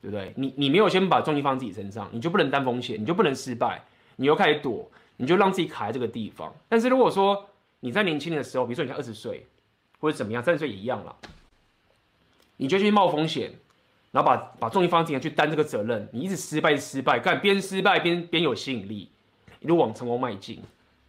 [0.00, 0.32] 对不对？
[0.34, 3.84] 你你没有先把重心放自己身上，你就不能担风险，你就不能失败，
[4.16, 6.50] 你又开始躲，你就让自己卡在这个地方。
[6.70, 7.46] 但是如果说
[7.80, 9.46] 你在年轻的时候，比如说你才二十岁
[10.00, 11.16] 或者怎么样，三十岁也一样了，
[12.56, 13.52] 你就去冒风险，
[14.12, 19.10] 然后把把重心放在自己上去担这个责任，你一直失败，失败，干边失败边边有吸引力，
[19.60, 20.62] 一路往成功迈进，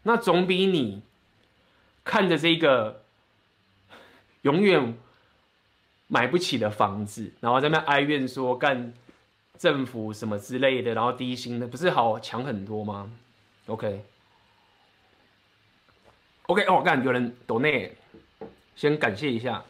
[0.04, 1.02] 那总比你。
[2.02, 3.04] 看着这个
[4.42, 4.98] 永远
[6.08, 8.92] 买不起的房子，然后在那哀怨说干
[9.60, 13.12] 政府什么之类的，然后低薪的不是好强很多吗
[13.68, 14.02] ？OK，OK，、
[16.48, 16.66] okay.
[16.66, 17.92] okay, 哦，干有人 donate，
[18.80, 19.66] 先感谢一下。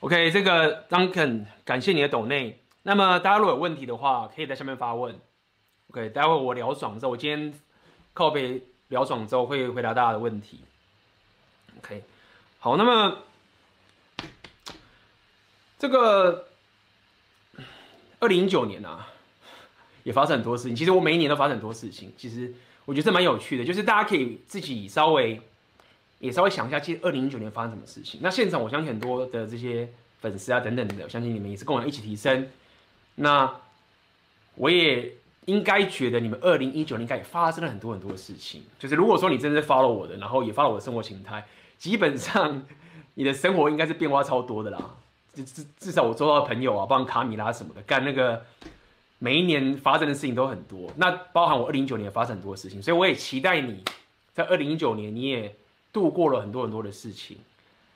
[0.00, 2.60] OK，这个 Duncan 感谢你的抖内。
[2.82, 5.18] 那么大家如果有问题的话，可以在下面发问。
[5.88, 7.58] OK，待会我聊爽之后，我今天
[8.12, 8.62] 靠北。
[8.88, 10.64] 聊爽之后会回答大家的问题。
[11.78, 12.02] OK，
[12.58, 13.18] 好，那么
[15.78, 16.48] 这个
[18.18, 19.06] 二零一九年啊，
[20.02, 20.74] 也发生很多事情。
[20.74, 22.12] 其实我每一年都发生很多事情。
[22.18, 22.52] 其实
[22.84, 25.40] 我觉得这蛮有趣的，就是大家可以自己稍微
[26.20, 28.20] 也稍微想一下，其实二零一九年发生什么事情。
[28.22, 29.88] 那现场我相信很多的这些
[30.20, 32.48] 粉丝啊等等的，我相信你们也是跟我一起提升。
[33.16, 33.52] 那
[34.54, 35.12] 我也。
[35.46, 38.62] 应该觉得你们二零一九年应该也发生了很多很多的事情。
[38.78, 41.44] 就是如果说你真的是 follow 我的，然后也 follow 我的生活形态，
[41.76, 42.62] 基本上
[43.14, 44.78] 你的生活应该是变化超多的啦。
[45.32, 48.44] 至至至少我周到的朋友啊，包括卡米拉什么的，干那个
[49.18, 50.92] 每一年发生的事情都很多。
[50.94, 53.82] 那包含我二零一九年也发生很多的事情，所以我也期待你
[54.34, 55.52] 在二零一九年你也
[55.92, 57.38] 度过了很多很多的事情，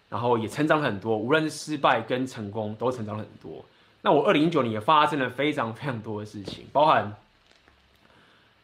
[0.08, 3.64] 然后也成长了很多，无论是失败跟成功都成长了很多。
[4.02, 7.14] 那我二零一九年也发生了非常非常多的事情，包含。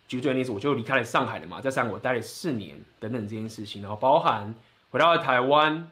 [0.09, 4.53] 举最例子，我就离开了上海了嘛，在上海我待了四年，等等这件事情，然后包含
[4.91, 5.89] 回到了台湾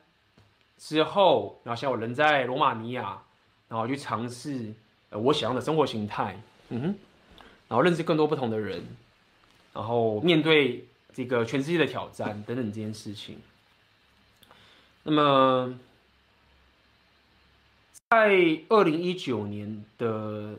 [0.76, 3.16] 之后，然后像我人在罗马尼亚，
[3.68, 4.74] 然后去尝试
[5.10, 6.36] 呃我想要的生活形态，
[6.70, 6.84] 嗯哼，
[7.68, 8.84] 然后认识更多不同的人，
[9.72, 10.87] 然后面对
[11.18, 13.38] 这个全世界的挑战 等等这件事情。
[15.02, 15.78] 那么
[18.08, 20.54] 在二零一九年的。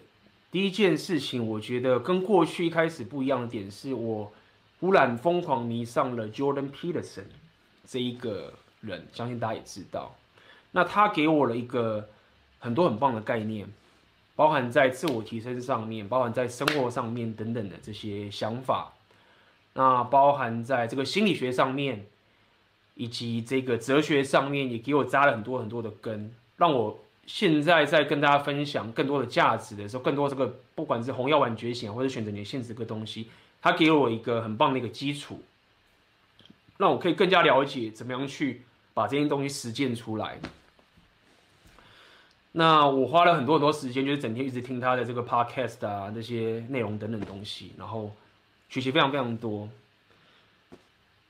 [0.51, 4.33] 第一件事情，我觉得跟过去一开始不一样的点是，我
[4.79, 7.25] 忽然疯狂迷上了 Jordan Peterson
[7.85, 10.15] 这一个人，相信大家也知道。
[10.71, 12.09] 那他给我了一个
[12.57, 13.71] 很多很棒的概念，
[14.35, 18.91] 包含在自我提升上面，包含在生活上面等等的这些想法。
[19.79, 22.05] 那包含在这个心理学上面，
[22.95, 26.99] 以及这个哲学上面，也给我扎了很多很多的根，让我。
[27.31, 33.29] 现在在跟大家分享更多的价值的时候，更多这个不管是红药丸觉醒，或者选择你的现实这个东西，
[33.61, 35.39] 它给我一个很棒的一个基础，
[36.77, 38.63] 让我可以更加了解怎么样去
[38.95, 40.39] 把这些东西实践出来。
[42.53, 48.11] 那我花了很多很多时间，就是整天一直听他的这个 podcast 啊，那些内容等等东西，然后
[48.69, 49.67] 学习非常非常多，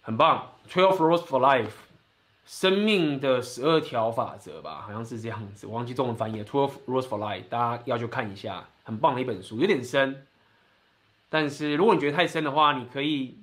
[0.01, 0.51] 很棒。
[0.69, 1.71] Twelve rules for life。
[2.45, 6.45] 生命的十二条法则吧，好像是这样子，我忘记中文翻译了。
[6.45, 10.25] Twelve Rules for Life，大家要去看一下，很棒的一本书，有点深。
[11.29, 13.37] 但是如果你觉得太深的话，你可以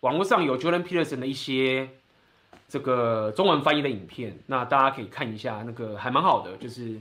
[0.00, 1.90] 网络上有 Jordan Peterson 的一些
[2.68, 7.00] 这个中文翻译的影片，那大家可以看一下，那个还蛮好的，就是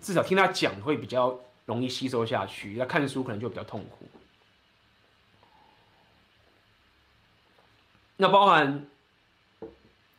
[0.00, 1.36] 至少听他讲会比较
[1.66, 4.06] 容易吸收下去，要看书可能就比较痛苦。
[8.22, 8.86] 那包含。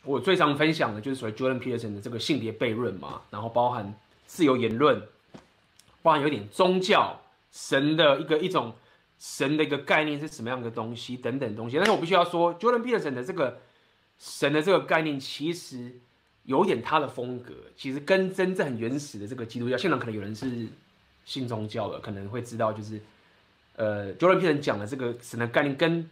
[0.06, 3.96] 我最常分享的就是所谓 Jordan Peterson 的这个性别悖论嘛，然后包含
[4.28, 5.02] 自由言论，
[6.02, 7.18] 包含有点宗教
[7.54, 8.74] 神的一个一种
[9.18, 11.78] 神的一个概念是什么样的东西等等东西。
[11.78, 13.62] 但是我必须要说，Jordan Peterson 的这个
[14.20, 15.90] 神的这个概念其实
[16.44, 20.68] 有点他的风格，其实跟真正很原始的这个基督教，现场可能有人是
[21.24, 23.02] 信宗教的，可能会知道，就是
[23.78, 26.10] 呃 Jordan Peterson 讲的这个神的概念跟。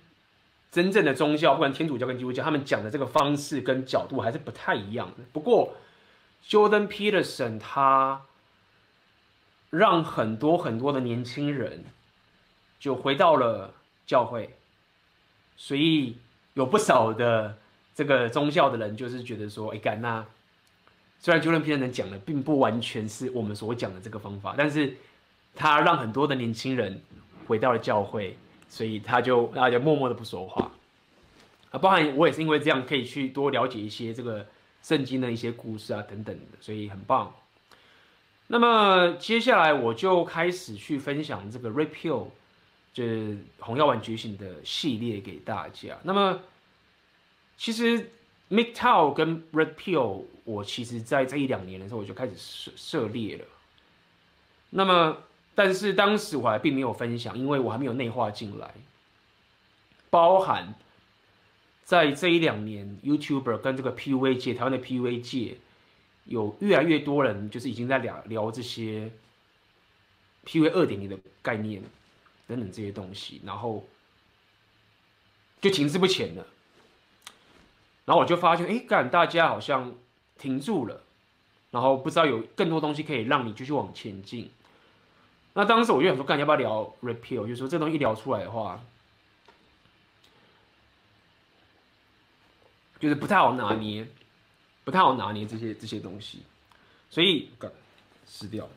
[0.72, 5.24] 真正的宗教，不管天主教跟基督教，他们讲的这个方式跟角度还是不太一样的。
[5.34, 5.76] 不过
[6.48, 8.22] ，Jordan Peterson 他
[9.70, 11.84] 让很多很多的年轻人
[12.80, 13.74] 就回到了
[14.08, 14.56] 教会，
[15.58, 16.16] 所以
[16.54, 17.58] 有不少的
[17.94, 20.26] 这个宗教的人就是觉得说，哎，干那
[21.20, 24.96] 虽然 Jordan Peterson 讲的并不完全是我们所讲的这个方法，但是
[25.54, 27.02] 他让很多的年轻人
[27.46, 28.38] 回到了教会。
[28.72, 30.72] 所以他就大家默默的不说话
[31.72, 34.48] 啊，包含我也是因为这样可以去多了解一些这个
[34.82, 37.36] 圣经的一些故事啊等等的，所以很棒。
[38.48, 42.28] 那么接下来我就开始去分享这个 Red Pill，
[42.94, 45.98] 就是红药丸觉醒的系列给大家。
[46.04, 46.40] 那么
[47.58, 48.10] 其实
[48.48, 53.46] m i c t o w 跟 Red Pill，我其实在这一两年的时候我就开始涉涉猎了。
[54.70, 55.18] 那么，
[55.54, 58.74] 但是当时我还并没有分享，因为我还没有内化进来。
[60.10, 60.74] 包含
[61.84, 65.58] 在这一两年，YouTuber 跟这个 PUA 界，台湾的 PUA 界，
[66.26, 69.12] 有越来越多人就是已经在聊聊这些
[70.46, 71.82] PUA 二点零的概念
[72.48, 73.86] 等等这些东西，然后
[75.62, 76.46] 就停滞不前了。
[78.06, 79.94] 然后我就发现，哎，干，大家好像
[80.38, 81.02] 停住了，
[81.70, 84.50] 然后不知道有更多东西可以让你继续往前进。
[85.54, 87.42] 那当时我就想说，干，要不要聊 Red Pill？
[87.42, 88.82] 就是说这东西一聊出来的话，
[93.00, 94.08] 就是不太好拿捏，
[94.84, 96.44] 不太好拿捏这些这些东西，
[97.10, 97.70] 所以干，
[98.26, 98.70] 撕掉。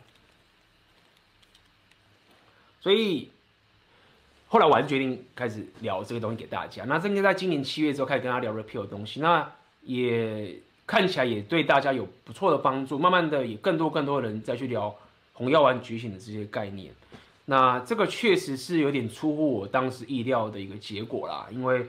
[2.80, 3.30] 所以
[4.48, 6.84] 后来我还是决定开始聊这个东西给大家。
[6.84, 9.50] 那这个在今年七月之后开始跟他聊 Red Pill 的东西，那
[9.82, 12.98] 也看起来也对大家有不错的帮助。
[12.98, 14.94] 慢慢的，也更多更多的人再去聊
[15.34, 16.94] 红药丸觉醒的这些概念。
[17.44, 21.86] 那这个确实是有点出乎我当时意料的一个结果啦，因为。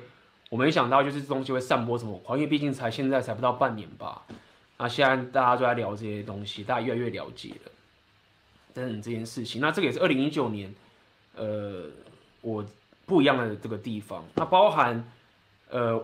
[0.51, 4.23] 我没想到，就是这东西会散播这么快，因为毕竟才现在才不到半年吧。
[4.77, 7.71] 那现在大家都在聊这些东西，大家越来越了解了
[8.71, 9.59] 等等这件事情。
[9.59, 10.73] 那这个也是二零一九年，
[11.35, 11.85] 呃，
[12.41, 12.63] 我
[13.07, 14.23] 不一样的这个地方。
[14.35, 15.03] 那包含
[15.71, 16.01] 呃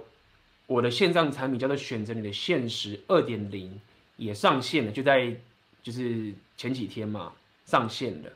[0.65, 3.79] 我的线上产品叫做选择你的现实二点零
[4.17, 5.35] 也上线了，就在
[5.81, 7.31] 就是前几天嘛
[7.65, 8.29] 上线了。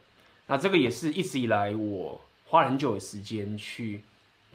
[0.47, 4.01] 那这个也是一直以来我花了很久的时间去。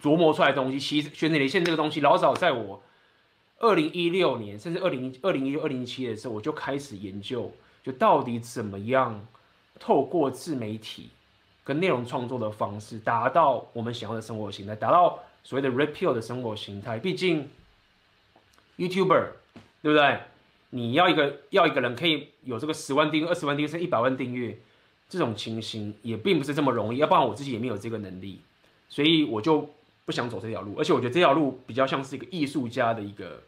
[0.03, 2.83] 琢磨出来的东西，其实选择连线这个东西，老早在我
[3.59, 9.23] 二零一六年，甚至二零二零一六、二零一七的时候，我就开始研究，就到底怎么样
[9.79, 11.11] 透过自媒体
[11.63, 16.99] 跟内容创作的方式，达到我们想要的生活形态，达到所谓的 repeal 的生活形态。
[16.99, 17.47] 毕竟
[18.79, 19.27] YouTuber
[19.83, 20.19] 对不对？
[20.71, 24.59] 你要一个要一个人可以有这个十万订阅、二十万订阅、甚至一百万订阅，
[25.09, 26.99] 这种情形也并不是这么容易。
[26.99, 28.41] 要不然我自己也没有这个能力，
[28.89, 29.69] 所以我就。
[30.07, 33.41] 不想走这条路，而且我觉得这条路比较像是一个艺术家的一个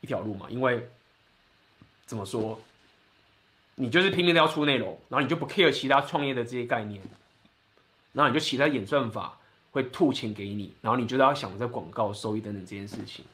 [0.00, 0.88] 一条路嘛，因为
[2.06, 2.60] 怎么说，
[3.76, 7.00] 你就是拼命的要出内容，然后你就不 care 其他创业的这些概念，
[8.14, 9.38] 然后你就其他演算法
[9.70, 13.24] 会吐钱给你，然后你就要想着广告收益等等这件事情，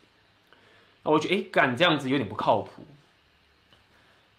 [1.03, 2.85] 我觉得哎，干这样子有点不靠谱。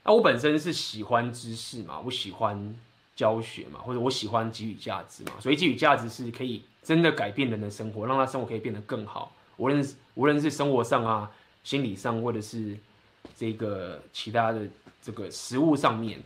[0.04, 2.76] 那我本身是喜欢知识嘛，我喜欢
[3.16, 6.64] 教学嘛，或者我喜欢给予价值嘛，所以给予价值是可以。
[6.84, 9.32] 真的改变人的生活，让他生活可以变得更好。
[9.58, 11.30] 无论是无论是生活上啊、
[11.64, 12.76] 心理上，或者是
[13.38, 14.68] 这个其他的
[15.00, 16.20] 这个实物上面，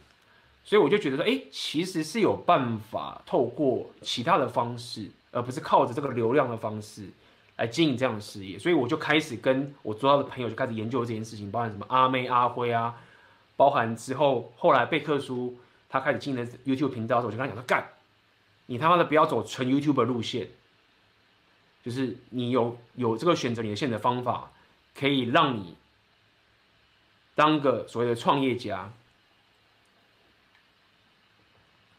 [0.63, 7.10] 所以我就觉得说，哎，其实是有办法透过其他的方式，而不是靠着这个流量的方式
[7.58, 8.58] 来经营这样的事业。
[8.60, 12.96] 所以我就开始跟我主要的朋友就开始研究这件事情，包含什么阿妹、阿辉啊，
[13.56, 15.58] 包含之后后来贝克书
[15.89, 17.88] 他开始经营 YouTube 频道的时候，我就跟他讲说干。
[18.68, 20.48] 你他妈的不要走纯 YouTube 路线，
[21.84, 24.52] 就是你有有这个选择你的现在的方法，
[24.96, 25.76] 可以让你
[27.36, 28.91] 当个所谓的创业家。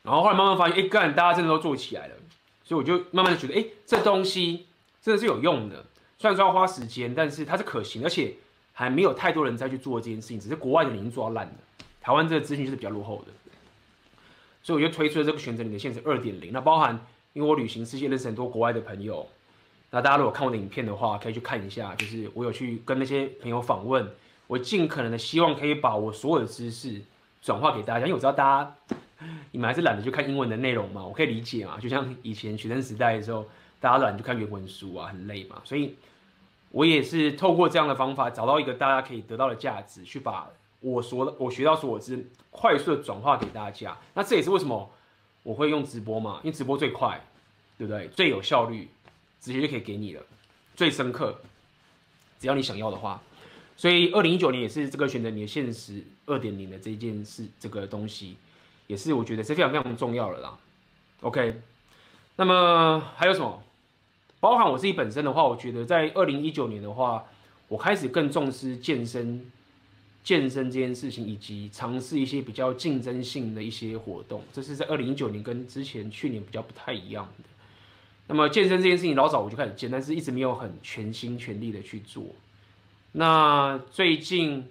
[0.02, 2.16] 然后后来慢慢发现，哎，干，大家真的都做起来了，
[2.64, 4.66] 所以我就慢慢的觉得，哎，这东西
[5.06, 5.84] 真的是有用的。
[6.18, 8.34] 虽然说要花时间，但是它是可行，而且
[8.72, 11.54] 还没有太多人再去做这件事情，只是国外的已经做到烂了，
[12.00, 13.32] 台湾这个资讯就是比较落后的。
[14.64, 19.28] 所以我就推出了这个选择你的现实二点零，那包含因为我旅行世界认识很多国外的朋友，
[19.92, 24.10] 那大家如果看我的影片的话，可以去看一下，就是我有去跟那些朋友访问，
[24.48, 27.00] 我尽可能的希望可以把我所有的知识
[27.40, 28.96] 转化给大家，因为我知道大家
[29.52, 33.46] 你们还是懒得去看英文的内容嘛，我可以理解嘛，就像以前学生时代的时候，
[33.86, 35.94] 大家懒得看原文书啊，很累嘛，所以
[36.72, 40.50] 我也是透过这样的方法找到一个大家可以得到的价值，去把。
[40.80, 43.96] 我所，我学到所知，快速的转化给大家。
[44.12, 44.90] 那这也是为什么
[45.44, 46.40] 我会用直播嘛？
[46.42, 47.20] 因为直播最快，
[47.78, 48.08] 对不对？
[48.08, 48.88] 最有效率，
[49.40, 50.22] 直接就可以给你了，
[50.74, 51.40] 最深刻。
[52.40, 53.22] 只要你想要的话，
[53.76, 58.36] 所以二零一九年也是这个选择你的现实二点零的这一件事，这个东西
[58.88, 60.58] 也是我觉得是非常非常重要的啦。
[61.22, 61.60] OK，
[62.36, 63.62] 那么还有什么？
[64.46, 67.24] 包含我自己本身的话，我觉得在二零一九年的话，
[67.66, 69.44] 我开始更重视健身。
[70.22, 77.44] 健身这件事情，以及尝试一些比较竞争性的一些活动，这是在二零一九年跟之前去年比较不太一样的。
[78.26, 82.24] 那么健身这件事情，老早我就开始健，但是一直没有很全心全力的去做。
[83.12, 84.66] 那最近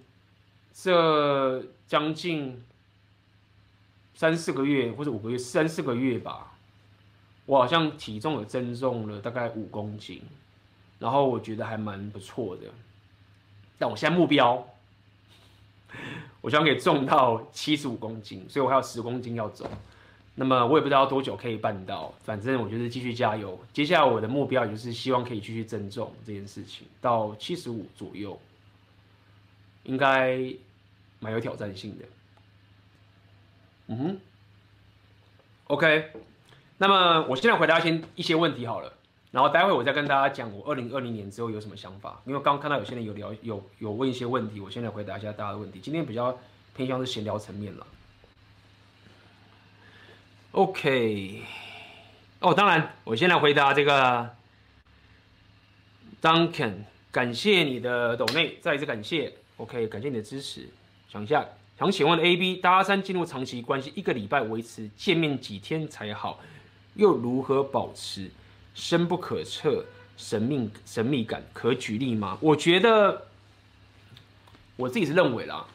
[0.73, 2.61] 这将近
[4.13, 6.54] 三四个月或者五个月，三四个月吧，
[7.45, 10.21] 我好像体重有增重了大概五公斤。
[10.97, 12.63] 然后我觉得还蛮不错的。
[13.77, 14.65] 但我现在目标，
[16.41, 19.69] 我希望可以重到七十五公斤，所以我还有十公斤要走。
[20.35, 23.57] 那么我也不知道多久可以办到，反正我就是继续加油。
[23.73, 28.39] 接下来我的目标也就是希望可以继续增重这件事情，到七十五左右，
[29.83, 30.37] 应该
[31.19, 32.05] 蛮有挑战性的。
[33.87, 34.17] 嗯哼
[35.67, 36.11] ，OK，
[36.77, 38.91] 那么我现在回答先一些问题好了，
[39.31, 42.21] 然后待会我再跟大家讲我二零二零年之后有什么想法。
[42.25, 45.79] 因为刚刚看到有些人有聊有有问一些问题，我现在回答一下大家的问题。
[45.79, 46.37] 今天比较
[46.75, 47.87] 偏向是闲聊层面了。
[50.51, 51.41] OK，
[52.39, 54.29] 哦，当然，我先来回答这个
[56.21, 56.73] Duncan，
[57.11, 59.33] 感谢你的抖内，再一次感谢。
[59.57, 60.69] OK，感谢你的支持。
[61.09, 61.45] 想一下，
[61.77, 66.39] 想请问 AB 大三进入长期关系，一个礼拜维持见面几天才好？
[66.95, 68.29] 又如何保持
[68.73, 69.85] 深不可测、
[70.17, 71.43] 神秘神秘感？
[71.53, 72.37] 可举例吗？
[72.41, 73.27] 我觉得
[74.75, 75.65] 我自己是认为啦，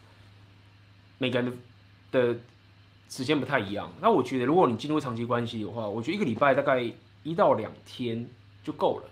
[1.18, 1.58] 每个人
[2.12, 2.36] 的。
[3.12, 6.80] 时间不太一样，那我觉得如果你进入长期关系的话，我觉得一个礼拜大概
[7.24, 8.24] 一到两天
[8.62, 9.10] 就够了，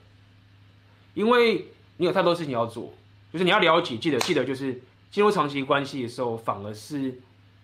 [1.15, 2.95] 因为你有太多事情要做，
[3.33, 4.81] 就是你要了解，记得记得，就是
[5.11, 7.21] 进入长期关系的时候，反而是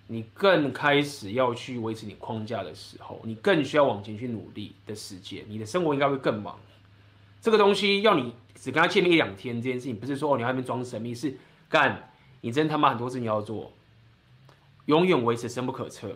[0.06, 6.58] 你更开始要去维持你框架的时候，你更需要往前去努力的时间，你的生活应该会更忙。
[7.40, 11.36] 这个东西要你只跟他见面一两天，这件事情不是说哦你还没装神秘，是
[11.68, 13.72] 干你真他妈很多事情要做。
[14.86, 16.08] 永远维持深不可测，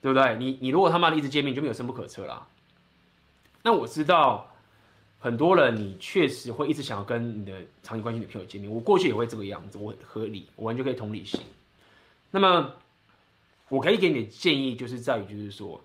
[0.00, 0.36] 对不对？
[0.36, 2.46] 你你如果他妈的一直见面，就没有深不可测啦。
[3.62, 4.50] 那我知道
[5.18, 7.52] 很多人，你确实会一直想要跟你的
[7.82, 8.70] 长期关系女朋友见面。
[8.70, 11.38] 我过去也会这个样子，我很合理，我完全可以同理心。
[12.30, 12.74] 那么，
[13.68, 15.82] 我可以给你的建议就是在于，就是说，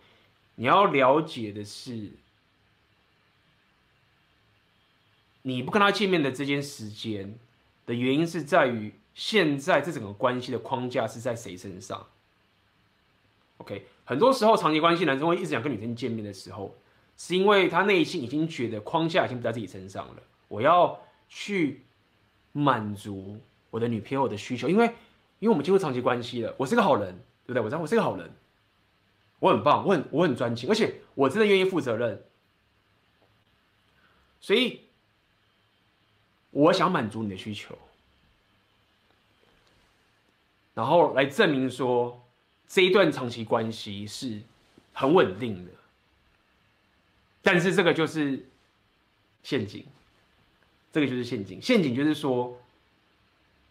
[0.55, 2.11] 你要了解的是，
[5.41, 7.37] 你不跟他见面的这件时间
[7.85, 8.93] 的原因是在于。
[9.13, 12.07] 现在这整个关系的框架是在谁身上
[13.57, 16.73] ？OK，很多时候长期关系男生会一直想跟女生见面的时候，
[17.17, 20.23] 是因为他内心已经觉得框架已经不在自己身上了。
[20.47, 21.81] 我要去
[22.53, 23.37] 满足
[23.69, 24.89] 我的女朋友的需求，因为
[25.41, 27.15] 因为我们进入长期关系了，我是个好人，
[27.45, 27.61] 对不对？
[27.61, 28.31] 我知道我是个好人，
[29.39, 32.23] 我很棒，我很我很专情，而且我真的愿意负责任，
[34.39, 34.81] 所以
[36.51, 37.75] 我想满足你的需求。
[40.75, 42.23] 然后来证明说，
[42.67, 44.39] 这一段长期关系是
[44.93, 45.71] 很稳定的，
[47.41, 48.47] 但是这个就是
[49.41, 49.83] 陷阱，
[50.93, 51.59] 这个就是陷阱。
[51.59, 52.55] 陷阱就是说，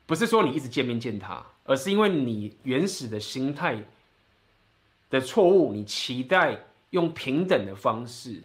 [0.04, 3.80] 不是说你一直见面见他，而是因为你原始的心态
[5.08, 6.58] 的错误，你期待
[6.90, 8.42] 用平等的方式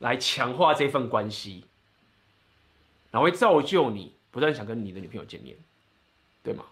[0.00, 1.64] 来强化这份关系，
[3.12, 5.56] 然后会造就你不断想跟你的女朋友见面，
[6.42, 6.64] 对吗？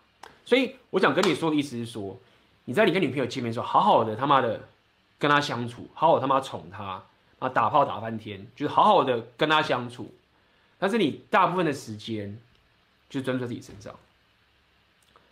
[0.45, 2.19] 所以我想跟你说的意思是说，
[2.65, 4.61] 你在你跟女朋友见面的时候，好好的他妈的
[5.21, 7.01] 跟她相处，好好他妈宠她
[7.39, 10.13] 啊，打炮打翻天，就是好好的跟她相处。
[10.81, 12.37] 但是你大部分的时间
[13.09, 13.97] 就专注在自己身上，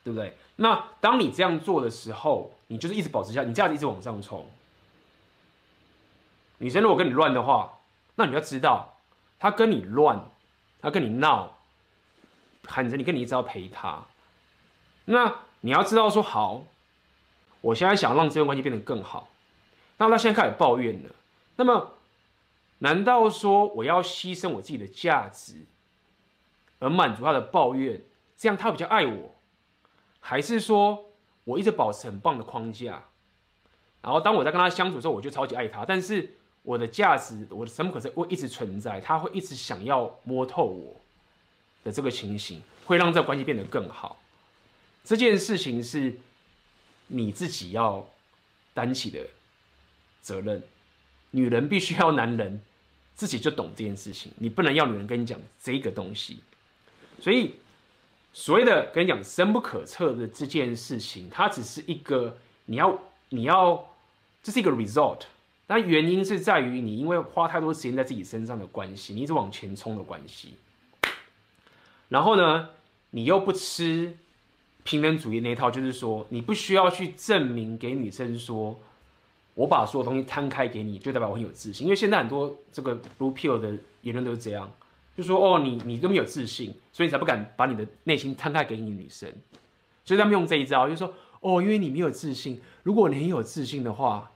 [0.07, 0.33] 对不对？
[0.55, 4.49] 那当你这样做的时候，你就是一直保持下，你这样子一直往上冲。
[6.59, 7.81] 女生如果跟你乱的话，
[8.15, 8.97] 那你要知道，
[9.37, 10.31] 她跟你乱，
[10.81, 11.59] 她跟你闹，
[12.69, 14.01] 喊着你跟你一直要陪她。
[15.07, 16.63] 那你要知道说好，
[17.61, 19.29] 我现在想让这段关系变得更好，
[19.99, 21.11] 那她现在开始抱怨了。
[21.57, 21.95] 那么，
[22.79, 25.57] 难道说我要牺牲我自己的价值，
[26.79, 28.01] 而满足他的抱怨，
[28.37, 29.36] 这样他比较爱我？
[30.29, 31.09] 还是说
[31.45, 33.01] 我一直保持很棒的框架，
[34.03, 36.29] 然后当我在跟他相处的时候，我就超级爱他，但是
[36.65, 41.01] 我的价值，我的什么可是会一直存在，他会一直想要摸透我
[41.85, 44.21] 的这个情形，会让这关系变得更好。
[45.05, 46.13] 这件事情是
[47.07, 48.05] 你自己要
[48.75, 49.25] 担起的
[50.23, 50.61] 责任。
[51.31, 52.61] 女人必须要男人
[53.15, 56.41] 自己就懂这件事情，你不能要女人跟你讲这个东西。
[57.21, 57.55] 所以
[58.39, 62.99] 所谓的跟你讲深不可测的这件事情，它只是一个你要
[63.31, 63.83] 你要
[64.43, 65.23] 这是一个 result，
[65.67, 70.55] 但原因是在于你因为花太多时间在自己身上的关系，你一直往前冲的关系。
[72.11, 72.69] 然后呢，
[73.09, 74.15] 你又不吃。
[74.85, 78.79] 平等主义那一套就是说，你不需要去证明给女生说，
[79.55, 81.87] 我把所有东西摊开给你，就代表我很有自信。
[81.87, 84.71] 因为现在很多这个 blue pill 的言论都是这样，
[85.17, 89.33] 就说哦，你你根本有自信，所以你才不敢把你的内心摊开给你女生。
[90.05, 94.31] 所以他们用这一招，就说哦，因为你没有自信，如果你很有自信的话，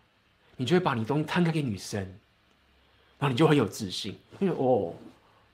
[0.57, 2.01] 你就会把你东西摊开给女生，
[3.19, 4.19] 然后你就很有自信。
[4.39, 4.95] 因为哦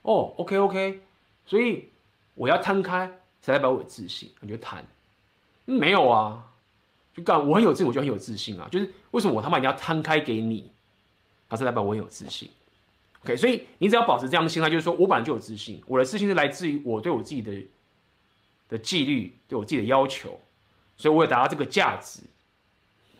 [0.03, 1.01] 哦，OK OK，
[1.45, 1.89] 所以
[2.33, 3.07] 我要摊开
[3.41, 4.85] 才代表我有自信，你就摊。
[5.65, 6.41] 没有啊，
[7.13, 8.67] 就干我很有自信，我就很有自信啊。
[8.71, 10.71] 就是为什么我他妈一定要摊开给你，
[11.49, 12.49] 才代表我很有自信。
[13.27, 17.61] OK，所以你只要保持这样的心态，就是说我本来就有自信，我的自信是来自于我对我自己的
[18.69, 20.39] 的纪律，对我自己的要求，
[20.95, 22.21] 所以我有达到这个价值。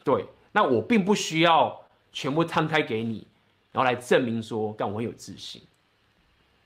[0.05, 1.77] 对，那我并不需要
[2.13, 3.27] 全部摊开给你，
[3.73, 5.61] 然后来证明说干我很有自信，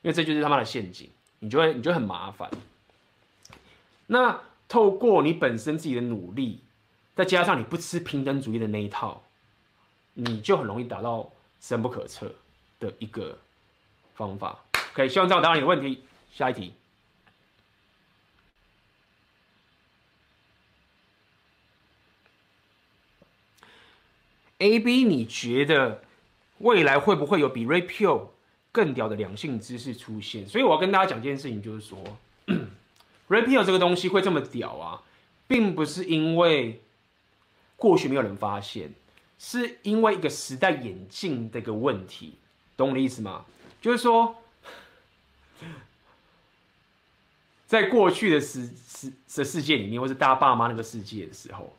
[0.03, 2.47] 因为这就是他妈的陷阱，你就会你就很麻烦。
[4.05, 6.59] 那透过你本身自己的努力，
[7.15, 9.23] 再加上你不吃平等主义的那一套，
[10.13, 11.27] 你就很容易达到
[11.59, 12.31] 深不可测
[12.81, 13.37] 的一个
[14.15, 14.59] 方法。
[14.93, 16.03] 可以，希望这样答你的问题。
[16.33, 16.73] 下一题。
[24.57, 26.03] A B，你觉得
[26.59, 28.27] 未来会不会有比 Red Pill
[28.71, 30.47] 更屌的两性知识出现？
[30.47, 31.97] 所以我要跟大家讲一件事情，就是说，
[33.27, 35.01] Red Pill 这个东西会这么屌啊，
[35.47, 36.81] 并不是因为
[37.75, 38.93] 过去没有人发现，
[39.39, 42.35] 是因为一个时代演进的一个问题，
[42.81, 43.45] 懂我的意思吗？
[43.79, 44.35] 就是说，
[47.65, 51.75] 在过去的世世的世界里面，或是大家爸妈那个世界的时候，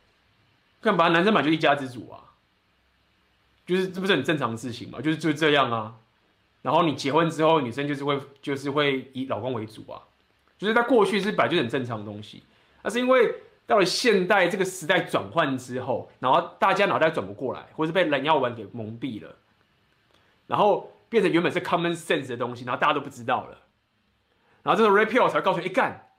[0.81, 2.19] 干嘛男生嘛就一家之主啊。
[3.65, 4.99] 就是这不是很正常的事情嘛？
[4.99, 5.95] 就是就是这样啊。
[6.61, 10.01] 然后你结婚之后，女生就是会就是会以老公为主啊。
[10.57, 12.43] 就是在过去是本来就很正常的东西，
[12.83, 13.35] 那是因为
[13.65, 19.35] 到了现代这个时代转换之后，然后大家脑袋转不过来，或是被蓝药丸给蒙蔽了，
[20.47, 23.57] 然后变成原本是 common sense 的东西，然后大家都不知道了。
[24.63, 26.09] 然后这个 repeal 才告诉你，一干，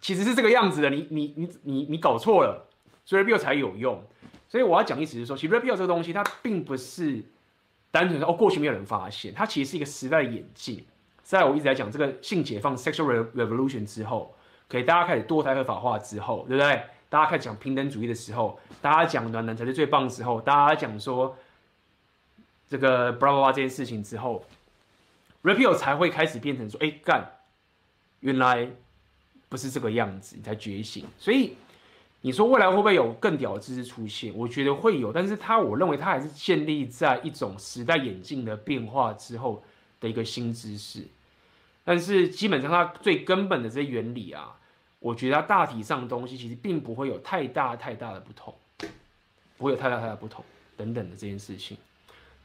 [0.00, 2.68] 其实是这个样子的，你你你你你搞错了，
[3.04, 4.00] 所以 repeal 才有用。
[4.48, 7.24] 所以我要讲意思是说，其实 repeal 这个东西，它并不是
[7.90, 10.86] 单纯说哦，过去没有人发现，它其实是一个时代的演进。
[11.22, 14.32] 在我一直在讲这个性解放 （sexual revolution） 之后，
[14.68, 16.80] 可以大家开始堕胎合法化之后，对不对？
[17.08, 21.36] 大家开始讲平等主义的时候，大家讲暖男才是最棒的时候，大家讲说
[22.68, 24.44] 这个 blah blah blah 这件事情之后
[25.42, 27.24] ，Red Pill 才会开始变成说，哎干，
[28.20, 28.68] 原来
[29.48, 31.04] 不是这个样子，你才觉醒。
[31.18, 31.56] 所以。
[32.22, 34.34] 你说未来会不会有更屌的知识出现？
[34.34, 39.62] 我觉得会有，但是它，我认为它还是建立在一种时代演进的变化之后
[40.00, 41.06] 的一个新知识。
[41.84, 44.58] 但是基本上它最根本的这些原理啊，
[44.98, 48.52] 我觉得它大体上的东西其实并不会有太大太大的不同，
[49.56, 50.44] 不会有太大太大不同
[50.76, 51.76] 等等的这件事情。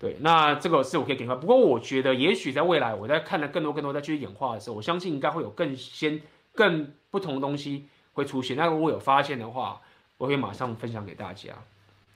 [0.02, 1.36] 对，那这个是我可以给你。
[1.36, 6.20] 不过我觉得也许在未来，我在看了更多更多再去演化的时候，我相信应该会有更先
[6.56, 7.88] 更不同的东西。
[8.14, 9.82] 会出现，那如果有发现的话，
[10.18, 11.54] 我会马上分享给大家。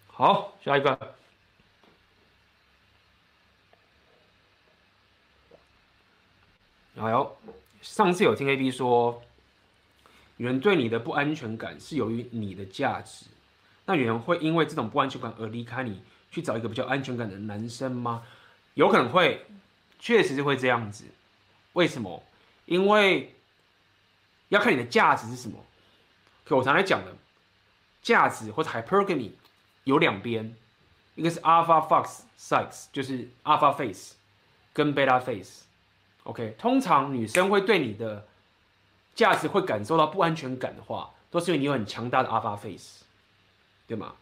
[0.08, 1.16] 好，下一个。
[6.98, 7.38] 哎呦，
[7.82, 9.22] 上次有听 A B 说，
[10.36, 13.28] 有人对你的不安全感是由于你的价值，
[13.86, 16.02] 那有人会因为这种不安全感而离开你，
[16.36, 18.22] 去找一个比较安全感的男生吗？
[18.74, 19.46] 有可能会，
[20.00, 21.06] 确实是会这样子。
[21.72, 22.22] 为什么？
[22.66, 23.34] 因为
[24.50, 25.58] 要看你的价值是什么。
[26.44, 27.16] 可我常来讲的，
[28.02, 29.32] 价值或者 hypergamy
[29.86, 30.54] 有两边，
[31.16, 34.16] 一个是 alpha fox sex，就是 alpha face，
[34.74, 35.64] 跟 beta face。
[36.24, 38.28] OK，通常女生会对你的
[39.16, 43.06] 价值会感受到不安全感的话，都是因为你有很强大的 alpha face，
[43.88, 44.16] 对吗？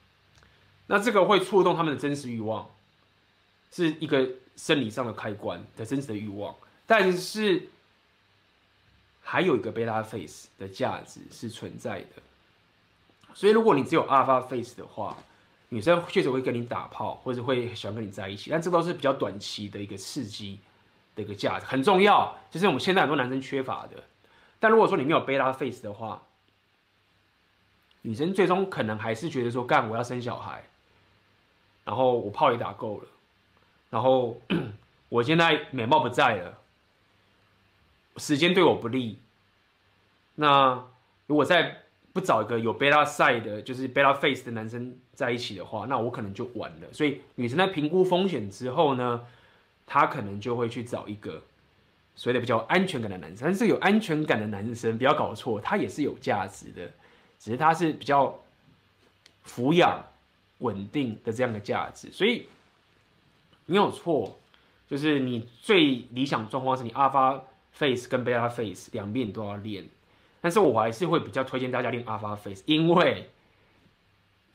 [0.88, 2.70] 那这个会触动他们的真实欲望，
[3.72, 6.56] 是一个生理上的开关的真实的欲望，
[6.86, 7.70] 但是。
[9.26, 12.22] 还有一个贝拉 face 的价值是存在的，
[13.34, 15.16] 所以如果你只有 alpha face 的话，
[15.70, 20.60] 女生确实会跟你打炮，或者会喜欢跟你在一起，但这都是比较短期的一个刺激
[21.16, 24.04] 的一个价值，很重要，就是我们现在很多男生缺乏的。
[24.60, 26.22] 但如果说你没有贝拉 face 的话，
[28.02, 30.62] 女生最终可能还是觉得说，干我要生小孩，
[31.86, 33.08] 然后我炮也打够了，
[33.90, 34.42] 然后
[35.10, 36.58] 我现在美貌不在了。
[38.18, 39.20] 时间对我不利，
[40.36, 40.86] 那
[41.26, 46.94] 如果再不找一个有 beta side 的，就是 beta face 的男生在一起的话，那我可能就完了。
[46.94, 49.26] 所以女生在评估风险之后呢，
[49.88, 51.42] 她可能就会去找一个
[52.16, 53.48] 所谓的比较安全感的男生。
[53.48, 56.88] 但是有安全感的男生，不要搞错，他也是有价值的，
[57.40, 58.40] 只是他是比较
[59.44, 60.06] 抚养、
[60.64, 62.12] 稳定的这样的价值。
[62.12, 62.48] 所以
[63.68, 64.40] 没有错，
[64.90, 67.40] 就是你最理想状况是你 alpha。
[67.76, 69.84] face 跟 beta face 两边都要练，
[70.40, 73.28] 但是我还是会比较推荐大家练 alpha face，因为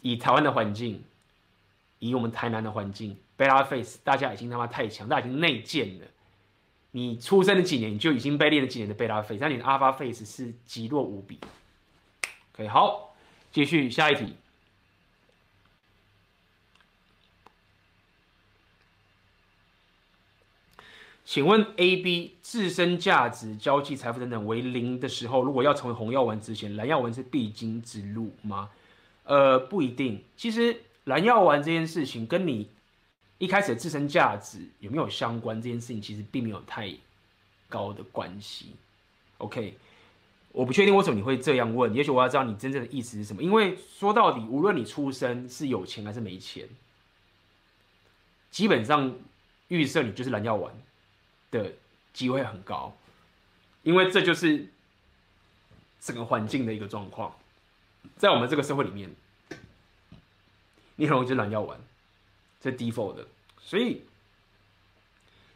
[0.03, 1.03] 以台湾的环境，
[1.99, 6.07] 以我们台南的环境，beta face 大家已经他妈太强，大家已经内建了，
[6.93, 11.41] 你出生的几年，你就已经被练了几年的贝塔 face，那你的 alpha face 是极弱无比。
[12.55, 13.17] OK，好，
[13.51, 14.33] 继续下一题。
[21.29, 28.71] 请问 A、B 自身价值、交际、财富等等为零的时候，如果要成为红药丸之前，蓝药丸是必经之路吗？
[29.25, 30.25] 呃，不一定。
[30.39, 32.71] 其实蓝药丸这件事情跟你
[33.37, 36.91] 一开始的自身价值有没有相关，这件事情其实并没有太
[37.69, 38.73] 高的关系。
[39.37, 39.77] OK，
[40.53, 43.43] 我不确定为什么你会这样问，也许我要知道你真正的意思是什么。
[43.43, 46.67] 因为说到底，无论你出生是有钱还是没钱，
[48.51, 49.15] 基本上
[49.69, 50.73] 预设你就是蓝药丸。
[51.51, 51.73] 的
[52.13, 52.97] 机会很高，
[53.83, 54.67] 因为这就是
[56.01, 57.35] 整个环境的一个状况，
[58.17, 59.11] 在我们这个社会里面，
[60.97, 61.79] 你很容易就蓝药丸，
[62.61, 63.27] 这 default 的，
[63.61, 64.03] 所以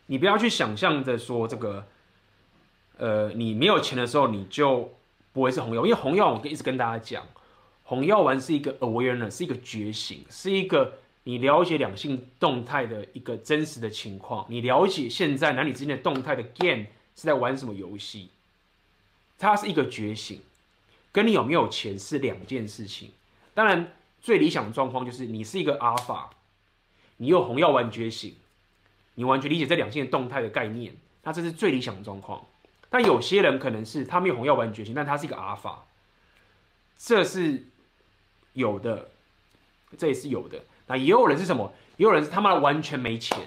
[0.06, 1.86] 你不要去想象着说这个，
[2.96, 4.92] 呃，你没有钱的时候你就
[5.32, 7.26] 不会是红药，因为红药我一直跟大家讲，
[7.84, 11.00] 红药丸是一个 awareness，是一个觉醒，是一个。
[11.24, 18.30] 你了解两性动态的一个真实的情况，你了解现在男女之间的动态的 game 是在玩什么游戏，
[19.38, 20.40] 它是一个觉醒，
[21.12, 23.12] 跟你有没有钱是两件事情。
[23.54, 26.30] 当然，最理想的状况就是你是一个阿尔法，
[27.18, 28.34] 你有红药丸觉醒，
[29.14, 30.92] 你完全理解这两性的动态的概念，
[31.22, 32.44] 那这是最理想的状况。
[32.90, 35.86] 但有些人可能是他没有红药丸觉醒，但他是一个阿尔法，
[36.98, 37.64] 这是
[38.54, 39.10] 有的，
[39.96, 40.64] 这也是有的。
[40.92, 41.72] 那也有人是什么？
[41.96, 43.38] 也有人是他妈的完全没钱，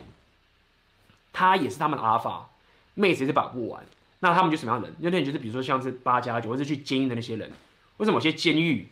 [1.32, 2.50] 他也是他们的阿尔法，
[2.96, 3.86] 妹子也是把不完。
[4.20, 4.98] 那他们就什么样的人？
[5.00, 7.52] 那那就是比如说像是八加九或者去监狱的那些人。
[7.98, 8.88] 为什么有些监狱？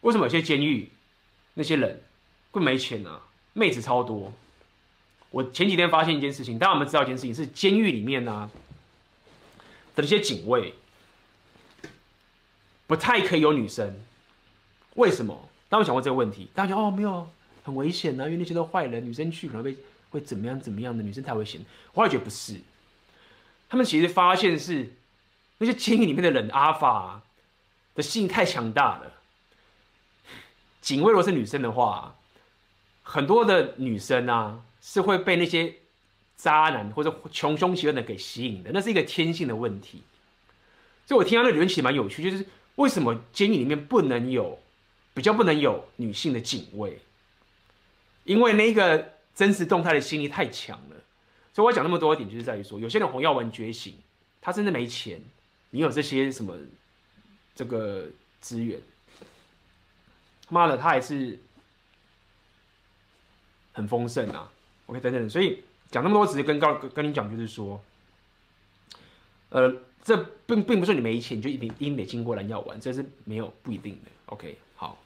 [0.00, 0.90] 为什么有些监狱
[1.54, 2.02] 那些人
[2.50, 3.20] 会没钱呢、啊？
[3.52, 4.32] 妹子超多。
[5.30, 7.32] 我前几天发现一件事情，大家有没有知道一件事情？
[7.32, 8.50] 是监狱里面呢、啊、
[9.94, 10.74] 的那些警卫
[12.88, 14.00] 不太可以有女生，
[14.94, 15.48] 为什么？
[15.68, 17.28] 当我想过这个问题，大家觉得哦，没有，
[17.62, 19.76] 很危险呢、啊，因为那些都坏人，女生去可能会
[20.10, 21.60] 会怎么样怎么样的，女生太危险。
[21.92, 22.58] 我也觉得不是，
[23.68, 24.94] 他们其实发现是
[25.58, 27.20] 那些监狱里面的人，阿法
[27.94, 29.12] 的性太强大了。
[30.80, 32.14] 警卫如果是女生的话，
[33.02, 35.74] 很多的女生啊是会被那些
[36.36, 40.02] 渣男或者穷凶极恶的给吸引的，那是一个天性的问题。
[41.04, 42.46] 所以我听到那理论其实蛮有趣，就是
[42.76, 44.58] 为什么监狱里面不能有？
[45.18, 46.96] 比较不能有女性的警卫，
[48.22, 50.96] 因为那个真实动态的心理太强了。
[51.52, 53.98] 所以我讲那么多一点，就是在于说，有些人红药丸觉醒，
[54.40, 55.20] 他真的没钱，
[55.70, 56.56] 你有这些什么
[57.52, 58.06] 这个
[58.40, 58.80] 资源，
[60.50, 61.36] 妈的，他还是
[63.72, 64.48] 很丰盛啊。
[64.86, 67.82] OK，等等，所以讲那么多，只是跟告跟你讲，就是说，
[69.48, 70.16] 呃，这
[70.46, 74.10] 并并不是你没钱你就一定一定得经过蓝药丸，这是没有不一定的。
[74.26, 74.96] OK，好。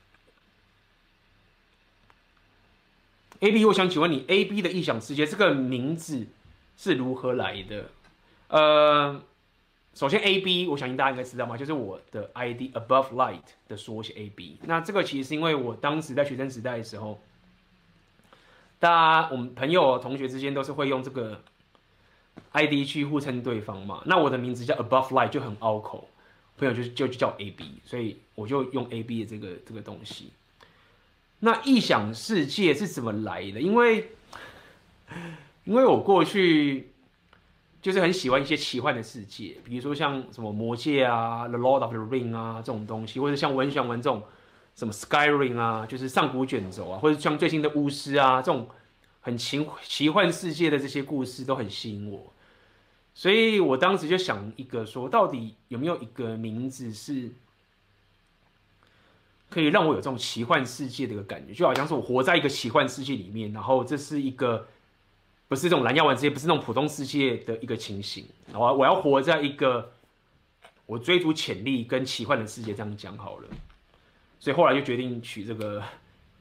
[3.42, 6.28] A B，我想请问你，A B 的异想世界这个名字
[6.76, 7.90] 是如何来的？
[8.46, 9.20] 呃，
[9.94, 11.56] 首先 A B，我相信大家应该知道吗？
[11.56, 14.58] 就是我的 I D Above Light 的缩写 A B。
[14.62, 17.20] 那这个其实是因为我当时在学生时代的时候，
[18.78, 21.42] 大家我们朋友同学之间都是会用这个
[22.52, 24.04] I D 去互称对方嘛。
[24.06, 26.08] 那我的名字叫 Above Light 就很拗口，
[26.56, 30.30] 朋友就就就叫 A B，所以我就用 A B 的这个这个东西。
[31.44, 33.60] 那异想世界是怎么来的？
[33.60, 34.12] 因为，
[35.64, 36.92] 因为我过去
[37.80, 44.22] 就是很喜欢一些奇幻的世界，比如说像什么魔戒啊、The Lord of the Ring 啊这种东西，或者像我很喜欢玩这种
[44.76, 48.68] 什么 Skyrim 啊，就是上古卷轴啊，或者像最新的巫师啊这种
[49.20, 52.32] 很奇奇幻世界的这些故事都很吸引我，
[53.14, 57.32] 所以我当时就想一个说，到底有没有一个名字是？
[59.52, 64.66] 可以让我有这种奇幻世界的一个感觉，就好像是我活在一个奇幻世界里面，然后这是一个
[65.46, 68.26] 不是这种蓝药丸世界，不是那种普通世界的一个情形。
[68.50, 69.92] 然后我要活在一个
[70.86, 73.48] 我追逐潜力跟奇幻的世界，这样讲好了。
[74.40, 75.82] 所以后来就决定取这个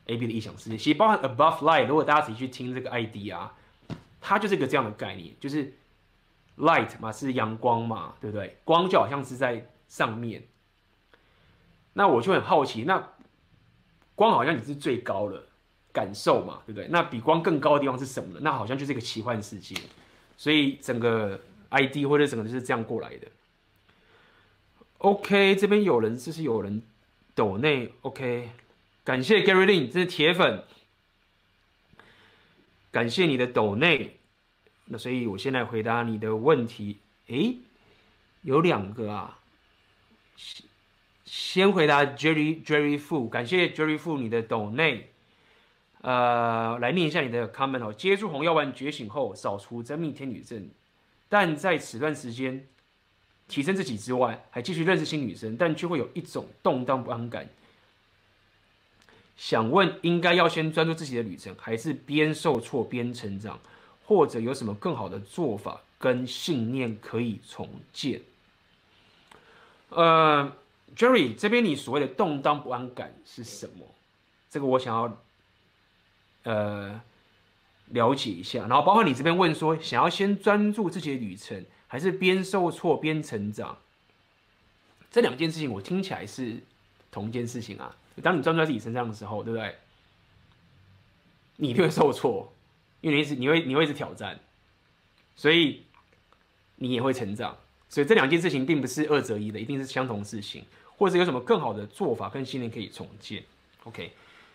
[0.06, 0.78] A B 的异想世界。
[0.78, 3.54] 其实包含 Above Light，如果大家仔细去听这个 ID 啊，
[4.22, 5.74] 它就是一个这样的概念，就是
[6.58, 8.58] Light 嘛，是阳光嘛，对不对？
[8.64, 10.44] 光就好像是在上面。
[11.94, 13.10] 那我就很好奇，那
[14.16, 15.44] 光好像你是最高的
[15.92, 16.88] 感受嘛，对不对？
[16.90, 18.40] 那比光更高的地方是什么呢？
[18.42, 19.76] 那好像就是一个奇幻世界，
[20.38, 21.40] 所以整个
[21.70, 23.28] ID 或者整个就是这样过来的。
[25.00, 26.82] OK，这边有人，这是有人
[27.34, 28.52] 抖内 OK，
[29.04, 30.64] 感谢 Gary Lin，这是铁粉，
[32.92, 34.20] 感谢你的抖内
[34.86, 37.58] 那所以我现在回答你的问题，诶，
[38.44, 39.40] 有两个啊。
[41.24, 45.04] 先回答 Jerry Jerry Fu，感谢 Jerry Fu 你的 donate，
[46.02, 47.94] 呃，来念一下你的 comment 哦。
[47.94, 50.70] 接触红药丸觉醒后，扫除真命天女症，
[51.30, 52.68] 但在此段时间
[53.48, 57.48] 提升自己之外，还继续认识新女生，但却会有一种动荡不安感。
[59.38, 63.60] 想问，应该要先专注自己的旅程，还是边受挫边成长，
[64.04, 68.22] 或者有什么更好的做法跟信念可以重建？
[69.90, 70.52] 呃。
[70.96, 73.86] Jerry，这边你所谓的动荡不安感是什么？
[74.50, 75.24] 这个我想要
[76.44, 77.02] 呃
[77.88, 78.68] 了解一下。
[78.68, 83.78] 然后包括你这边问说，想要先专注自己的旅程，还是边受挫边成长？
[85.10, 86.62] 这两件事情我听起来是
[87.10, 87.96] 同一件事情啊。
[88.22, 89.76] 当你专注在自己身上的时候，对不对？
[91.56, 92.52] 你就会受挫，
[93.02, 94.40] 因为你一直你会你会一直挑战，
[95.36, 95.84] 所以
[96.76, 97.58] 你也会成长。
[97.88, 100.66] 所以这两件事情并不是二择一的，一定是相同事情。
[101.02, 103.44] 或者有什么更好的做法跟信念可以重建
[103.86, 104.12] ？OK，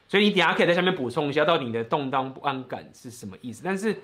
[0.06, 3.62] 所以你等下可以在下面补充一下，到底你的动荡不安感是什么意思？
[3.64, 4.00] 但是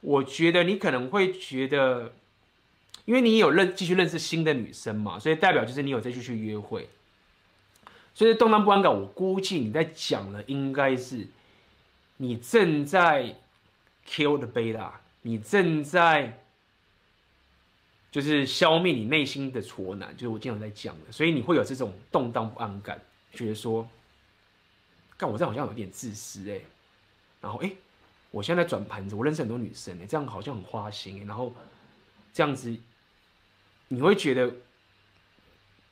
[0.00, 2.12] 我觉得你可能会觉得，
[3.04, 6.88] 因为你有认继续认识新的女生嘛，所以代表就是你有再继续约会。
[8.14, 11.26] 所以动荡不安感，我估计你在讲的应该是
[12.18, 13.34] 你正在
[14.08, 14.88] kill the beta，
[15.22, 16.38] 你正在。
[18.12, 23.00] 就是消灭你内心的挫难，就是我经常在讲的，所以你会有这种动荡不安感，
[23.32, 23.88] 觉得说，
[25.16, 26.60] 干我这样好像有点自私哎，
[27.40, 27.72] 然后哎，
[28.30, 31.54] 我现在在转盘子，我认识很多女生哎，这样好像很花心，然后
[32.34, 32.76] 这样子，
[33.88, 34.54] 你会觉得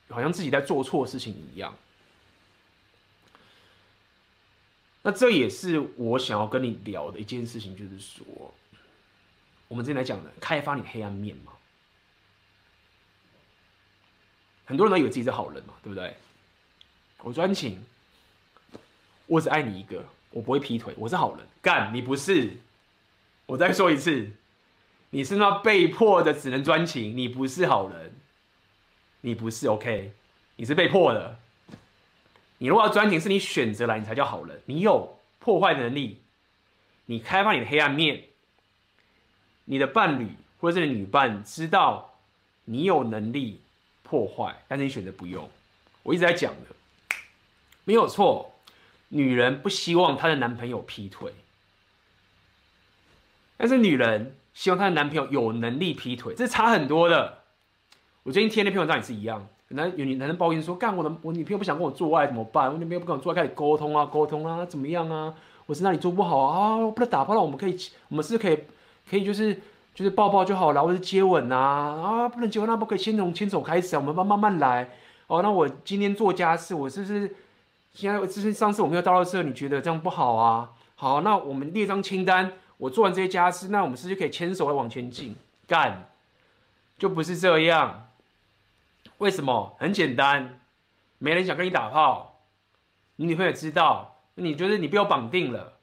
[0.09, 1.75] 好像自己在做错事情一样。
[5.01, 8.23] 那这也是我想要跟你聊的一件事情，就是说，
[9.67, 11.53] 我们之前来讲的开发你黑暗面嘛。
[14.71, 16.15] 很多人都以为自己是好人嘛，对不对？
[17.17, 17.83] 我专情，
[19.27, 21.45] 我只爱你一个，我不会劈腿，我是好人。
[21.61, 22.53] 干，你不是。
[23.47, 24.31] 我再说一次，
[25.09, 28.15] 你是那被迫的只能专情，你不是好人，
[29.19, 30.13] 你不是 OK，
[30.55, 31.37] 你是被迫的。
[32.59, 34.61] 你如果要专情，是你选择来，你才叫好人。
[34.67, 36.21] 你有破坏能力，
[37.07, 38.23] 你开发你的黑暗面，
[39.65, 40.29] 你的伴侣
[40.61, 42.13] 或者是你的女伴知道
[42.63, 43.59] 你有能力。
[44.11, 45.49] 破坏，但是你选择不用。
[46.03, 47.15] 我一直在讲的，
[47.85, 48.55] 没有错。
[49.07, 51.33] 女人不希望她的男朋友劈腿，
[53.55, 57.37] 但是女人希望她的男朋友有能力劈腿，这差很多的。
[58.23, 62.69] 我最近贴那篇文章也是一样，男有女男人抱怨说：“干我的，我女朋友不想跟我做爱怎么办？
[62.69, 65.33] 我女朋友不跟我做爱，开始沟通啊，沟通啊，怎么样啊？
[65.67, 66.91] 我是哪里做不好啊？
[66.91, 67.77] 不能打炮了，我们可以，
[68.09, 68.59] 我们是可以，
[69.09, 69.57] 可以就是。”
[69.93, 74.89] 就是抱抱就好了，或者是接吻呐啊，不能接吻，那不可以先从牵手开始啊，我们慢慢慢来
[75.27, 75.41] 哦。
[75.41, 77.35] 那我今天做家事，我是不是
[77.93, 80.69] 现在之前上次我没有到到这，你觉得这样不好啊？
[80.95, 85.35] 好，那我们列张清单，我做完这些家事，那我们是不是可以牵手来往前进？
[85.67, 86.07] 干，
[86.97, 88.07] 就不是这样。
[89.17, 89.75] 为什么？
[89.77, 90.61] 很简单，
[91.17, 92.39] 没人想跟你打炮，
[93.17, 95.73] 你女朋友知道，你就是你被我绑定了，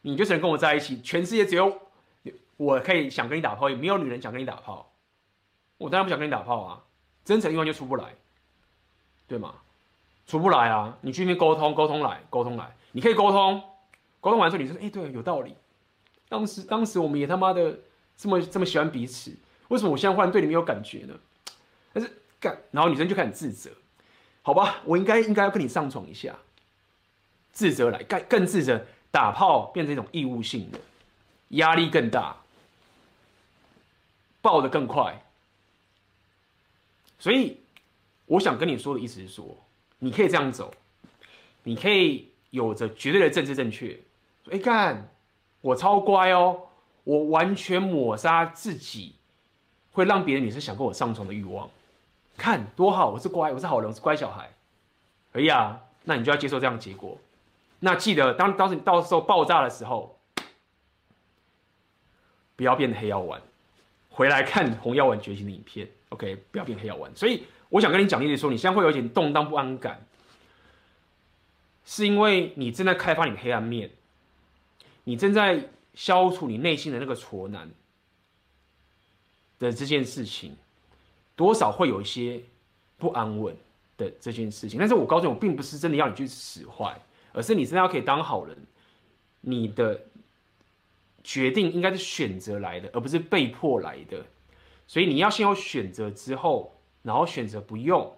[0.00, 1.78] 你就只能跟我在一起，全世界只有。
[2.60, 4.92] 我可以想跟你打炮，也没有女人想跟你打炮。
[5.78, 6.84] 我当然不想跟你打炮啊，
[7.24, 8.14] 真诚欲望就出不来，
[9.26, 9.54] 对吗？
[10.26, 10.94] 出不来啊！
[11.00, 13.62] 你去那边沟通，沟通来，沟通来，你可以沟通，
[14.20, 15.56] 沟通完之后你说，哎、对，有道理。
[16.28, 17.78] 当时，当时我们也他妈的
[18.14, 19.34] 这么这么喜欢彼此，
[19.68, 21.14] 为什么我现在忽然对你没有感觉呢？
[21.94, 23.70] 但是干，然后女生就开始自责，
[24.42, 26.36] 好吧，我应该应该要跟你上床一下，
[27.52, 30.78] 自责来，更更自责，打炮变成一种义务性的，
[31.48, 32.36] 压力更大。
[34.42, 35.22] 爆得更快，
[37.18, 37.58] 所以
[38.26, 39.56] 我想跟你说的意思是说，
[39.98, 40.72] 你可以这样走，
[41.62, 43.98] 你可以有着绝对的政治正确。
[44.50, 45.08] 哎干，
[45.60, 46.68] 我超乖哦，
[47.04, 49.14] 我完全抹杀自己
[49.92, 51.68] 会让别的女生想跟我上床的欲望，
[52.36, 54.50] 看多好，我是乖，我是好人，我是乖小孩。
[55.32, 57.16] 可以啊，那你就要接受这样的结果。
[57.78, 60.18] 那记得当当时你到时候爆炸的时候，
[62.56, 63.40] 不要变得黑药丸。
[64.20, 67.10] 回来看红药丸觉醒的影片，OK，不要变黑药丸。
[67.16, 69.98] 所以我想跟你讲的意思说，你现在会有一点动荡不安感，
[71.86, 73.90] 是因为你正在开发你的黑暗面，
[75.04, 77.66] 你正在消除你内心的那个挫难
[79.58, 80.54] 的这件事情，
[81.34, 82.42] 多少会有一些
[82.98, 83.56] 不安稳
[83.96, 84.78] 的这件事情。
[84.78, 86.94] 但是我告诉你，我并不是真的要你去使坏，
[87.32, 88.54] 而是你真的要可以当好人，
[89.40, 89.98] 你的
[91.22, 94.24] 决定应该是选择来的，而不是被迫来的。
[94.86, 98.12] 所以你要先有选择之后，然后选择不用，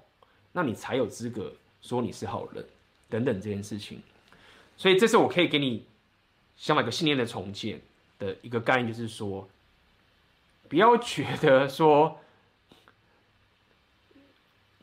[0.52, 2.64] 那你才有资格说你是好人
[3.08, 4.00] 等等这件事情。
[4.76, 5.84] 所以这是我可以给你
[6.56, 7.80] 想买个信念的重建
[8.18, 9.48] 的一个概念，就是说，
[10.68, 12.18] 不要觉得说，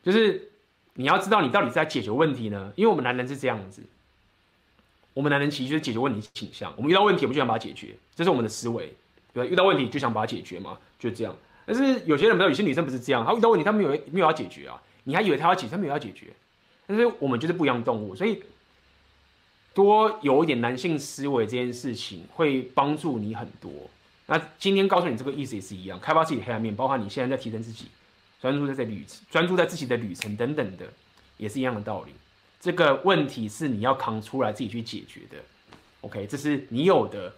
[0.02, 0.50] 就是
[0.94, 2.72] 你要知道你到底在解决问题呢？
[2.76, 3.82] 因为我们男人是这样子。
[5.12, 8.92] 我们男人其实就是解决问题倾向，我们遇到问题，我们就想把它解决，这是我们的思维，
[9.32, 9.50] 对吧？
[9.50, 11.36] 遇到问题就想把它解决嘛，就这样。
[11.66, 16.28] 但是有些人不知道，有些女生不是这样，她遇到问题，她没有没有要解决啊，你还以为她要解决，她没有要解决。
[16.86, 18.42] 但是我们就是不一样的动物，所以
[19.74, 23.70] 多有一点男性思维这件事情会帮助你很多。
[24.26, 27.86] 那今天告诉你这个意思也是一样，开发自己的黑暗面，包括你现在在提升自己，
[28.40, 30.86] 专注在这旅，专注在自己的旅程等等的，
[31.36, 32.12] 也是一样的道理。
[32.60, 35.38] 这个问题是你要扛出来自己去解决的
[36.02, 36.26] ，OK？
[36.26, 37.32] 这是你有的，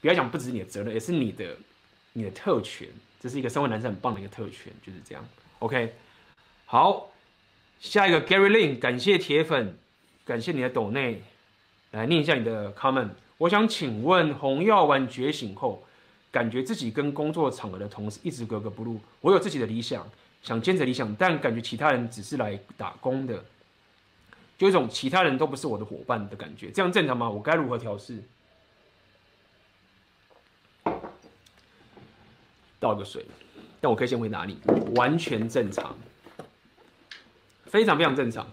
[0.00, 1.54] 不要讲不只是你的责任，也是你的
[2.14, 2.88] 你的特权。
[3.20, 5.22] 这是一个身为男生很棒的一个特权，就是这样
[5.58, 5.92] ，OK？
[6.64, 7.10] 好，
[7.78, 9.76] 下一个 Gary Lin，感谢铁粉，
[10.24, 11.20] 感谢你的抖内，
[11.90, 13.10] 来念一下你的 comment。
[13.36, 15.84] 我想请问，红药丸觉醒后，
[16.30, 20.08] 感觉自己跟工作场合的同事一直格格不入，我有自己的理想。
[20.42, 23.44] 想坚持理想，但感觉其他人只是来打工的，
[24.56, 27.28] 就一种其他人都不是我的伙伴的感觉，这样正常吗？
[27.28, 28.22] 我该如何调试？
[32.80, 33.26] 倒个水，
[33.80, 34.56] 但我可以先回答你，
[34.94, 35.98] 完全正常，
[37.66, 38.46] 非常非常正常。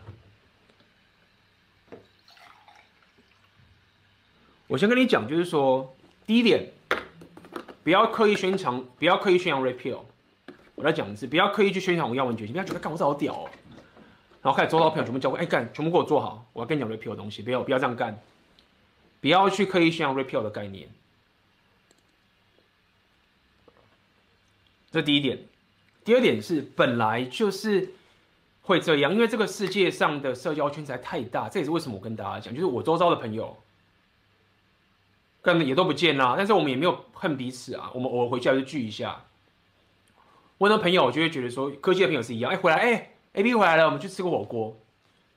[4.67, 6.71] 我先跟你讲，就是说，第一点，
[7.83, 10.01] 不要刻意宣传，不要刻意宣扬 repeal。
[10.75, 13.49] 我来讲的是，不要刻意去宣传我要文决心，不要觉得干我这好屌哦，
[14.41, 18.19] 然后开始周遭朋友全部教会，哎干，全部给我做好，我要跟你讲 repeal 的东西，不要不要这样干，
[19.21, 20.89] 不要去刻意宣扬 repeal 的概念，
[24.91, 25.39] 这第一点。
[26.03, 27.89] 第二点是本来就是
[28.61, 33.57] 会这样，因为这个世界上的社交圈实在太大，这也是为什么我跟大家讲，就是我周遭的朋友，
[35.41, 39.23] 根本也都不见啦，但是我们也没有恨彼此啊，我们偶尔回去还是聚一下。
[40.57, 42.49] 我的朋友，我就会觉得说，科技的朋友是一样。
[42.49, 44.79] 哎，回来，哎，AB 回来了，我们去吃个火锅，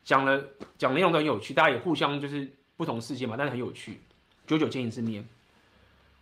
[0.04, 0.42] 讲了
[0.76, 4.00] 讲内容都很有趣，大家也互相就是不同世界嘛，但是很有趣，
[4.46, 5.26] 久久见一次面。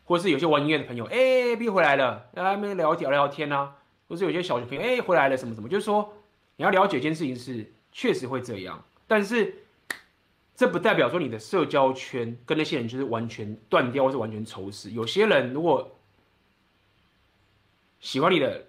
[0.06, 3.76] 或者是有些玩音乐的朋友，哎，AB 回来了，来那边聊聊聊天啊。
[4.08, 6.14] 或是有些小学朋友，哎，回来了，什么什么，就是说
[6.56, 9.54] 你要了解一件事情是确实会这样，但是
[10.54, 14.92] 这不代表说你的社交圈跟那些人就是完全断掉或是完全仇视。
[14.92, 15.94] 有些人如果
[18.00, 18.64] 喜欢你的。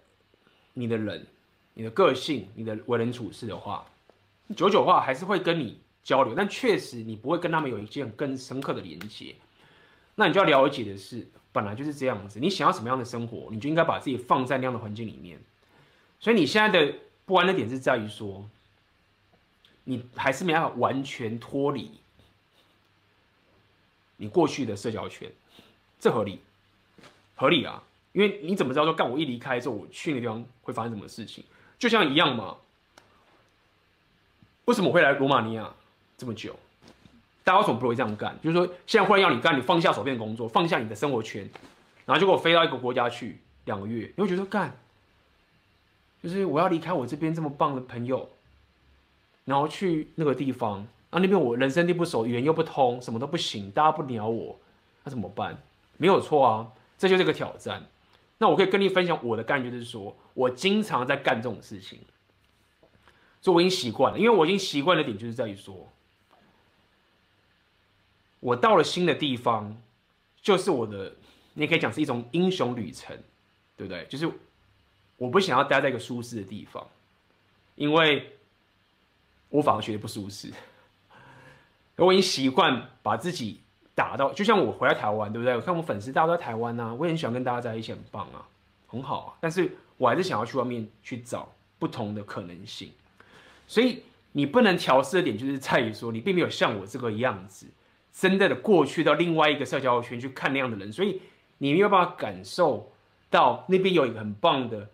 [0.78, 1.26] 你的人、
[1.74, 3.84] 你的个性、你的为人处事的话，
[4.56, 9.36] 久久话还是会跟你交流，但确实你不会跟他们有一件更深刻的连接。
[10.14, 12.40] 那你就要了解的是，本来就是这样子。
[12.40, 15.40] 你想要什么样的生活，你就应该把自己放在那样的环境里面。
[16.20, 16.94] 所以你现在的
[17.26, 18.48] 不安的点是在于说，
[19.84, 21.90] 你还是没办法完全脱离
[24.16, 25.32] 你过去的社交圈，
[26.00, 26.40] 这合理？
[27.36, 27.84] 合理啊。
[28.18, 31.44] 因为你怎么知道说，干我一离开之后，我去那地方会发生什么事情？
[31.78, 32.58] 就像一样嘛。
[34.66, 35.72] 为什么会来罗马尼亚
[36.18, 36.56] 这么久？
[37.44, 38.36] 大家为什么不会这样干？
[38.42, 41.48] 就是说，现在忽然要你干，你放下手边的工作，放下你的生活圈，
[42.08, 44.76] 然后就给我飞到一个国家去两个月，你会觉得干，
[46.24, 48.28] 就是我要离开我这边这么棒的朋友，
[49.46, 50.80] 然后去那个地方，
[51.12, 54.60] 啊，那边我人生地不熟，语言又不通，什么都不行，大家不鸟我，
[55.04, 55.56] 那怎么办？
[55.98, 57.86] 没有错啊，这就是个挑战。
[58.40, 62.00] 那我可以跟你分享我的概念，就是说我经常在干这种事情，
[63.42, 64.20] 所以我已经习惯了。
[64.20, 65.92] 因为我已经习惯的点就是在于说，
[68.40, 69.76] 我到了新的地方，
[70.40, 71.16] 就是我的，
[71.56, 73.18] 你也可以讲是一种英雄旅程，
[73.76, 74.06] 对不对？
[74.08, 74.32] 就是
[75.18, 76.88] 我不想要待在一个舒适的地方，
[77.74, 78.38] 因为
[79.50, 80.54] 我反而觉得不舒适。
[81.98, 83.62] 我已经习惯把自己。
[83.98, 85.56] 打到就像我回来台湾，对不对？
[85.56, 88.46] 我看我粉丝大家都在台湾呐、啊，我也很喜欢跟大家在一起，很棒啊，
[88.86, 89.34] 很好啊。
[89.42, 92.92] 但是我还是想要去外面去找不同的可能性。
[93.66, 97.66] 所以你不能调试的点，就是在于说你并没有像我这个样子，
[98.14, 101.20] 真的的过去到另外一个社交圈去看那样的人，所以
[101.58, 102.92] 你没有办法感受
[103.32, 104.88] 到那边有一个很棒的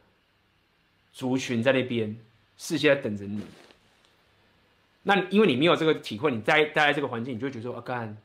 [1.11, 2.17] 族群在那边，
[2.55, 3.43] 世界在等着你。
[5.01, 8.15] 那因为你没有这个体会，你在待在这个环境，你就会觉得说啊干。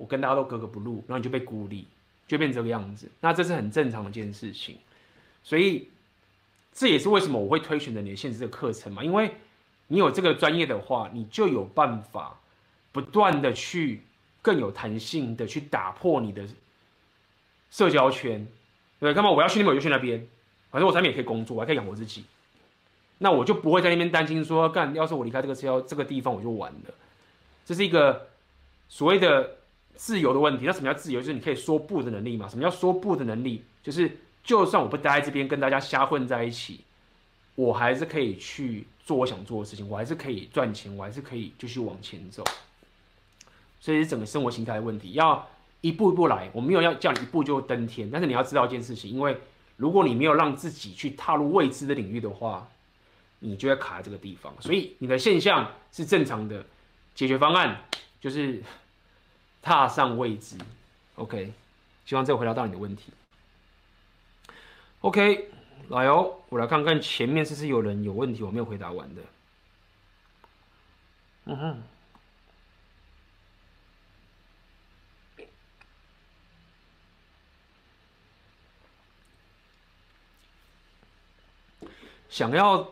[0.00, 1.86] 我跟大家都格格不入，然后你就被孤立，
[2.26, 3.06] 就变这个样子。
[3.20, 4.78] 那这是很正常的一件事情，
[5.44, 5.90] 所以
[6.72, 9.04] 这也是为什么我会推选择你的限制这个课程嘛。
[9.04, 9.30] 因为
[9.88, 12.40] 你有这个专业的话，你就有办法
[12.92, 14.02] 不断的去
[14.40, 16.48] 更有弹性的去打破你的
[17.70, 18.48] 社交圈，
[18.98, 19.30] 对，干嘛？
[19.30, 20.26] 我要去那边我就去那边，
[20.70, 22.24] 反正我在那边也可以工作，我还可以养活自己，
[23.18, 26.94] 那我就不会在那边担心说，干，要是我离开这个社交这个地方我就完了，
[27.66, 28.28] 这是一个
[28.88, 29.58] 所谓的
[30.00, 30.64] 自由的问题。
[30.64, 31.20] 那什么叫自由？
[31.20, 32.48] 就是你可以说不的能力嘛。
[32.48, 33.62] 什么叫说不的能力？
[33.82, 34.10] 就是
[34.42, 36.80] 就算我不待在这边跟大家瞎混在一起，
[37.54, 42.42] 我还是可以去做我想做的事情，我还是可以赚钱，我还是可以继续往前走。
[43.78, 45.46] 所以整个生活形态的问题，要
[45.82, 46.48] 一步一步来。
[46.54, 49.36] 我没有要叫你一步就登天，但是你要知道一件事情，因为
[49.76, 52.66] 如果你没有让自己去踏入未知的领域的话，
[53.40, 54.50] 你就会卡在这个地方。
[54.60, 56.64] 所以你的现象是正常的，
[57.14, 57.84] 解决方案
[58.18, 58.62] 就是
[59.62, 60.56] 踏上未知。
[61.16, 61.52] OK，
[62.06, 63.12] 希望这回答到你的问题。
[65.00, 65.50] OK，
[65.88, 69.22] 来哦，我来看看前面是不是有人有问题我没有回答完的。
[71.46, 71.82] 嗯哼。
[82.28, 82.88] 想要，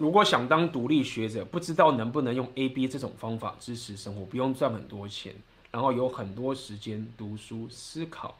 [0.00, 5.34] 如果想当独立学者，不知道能不能用 A B 这种方法支持生活，不用赚很多钱，
[5.70, 8.38] 然后有很多时间读书思考。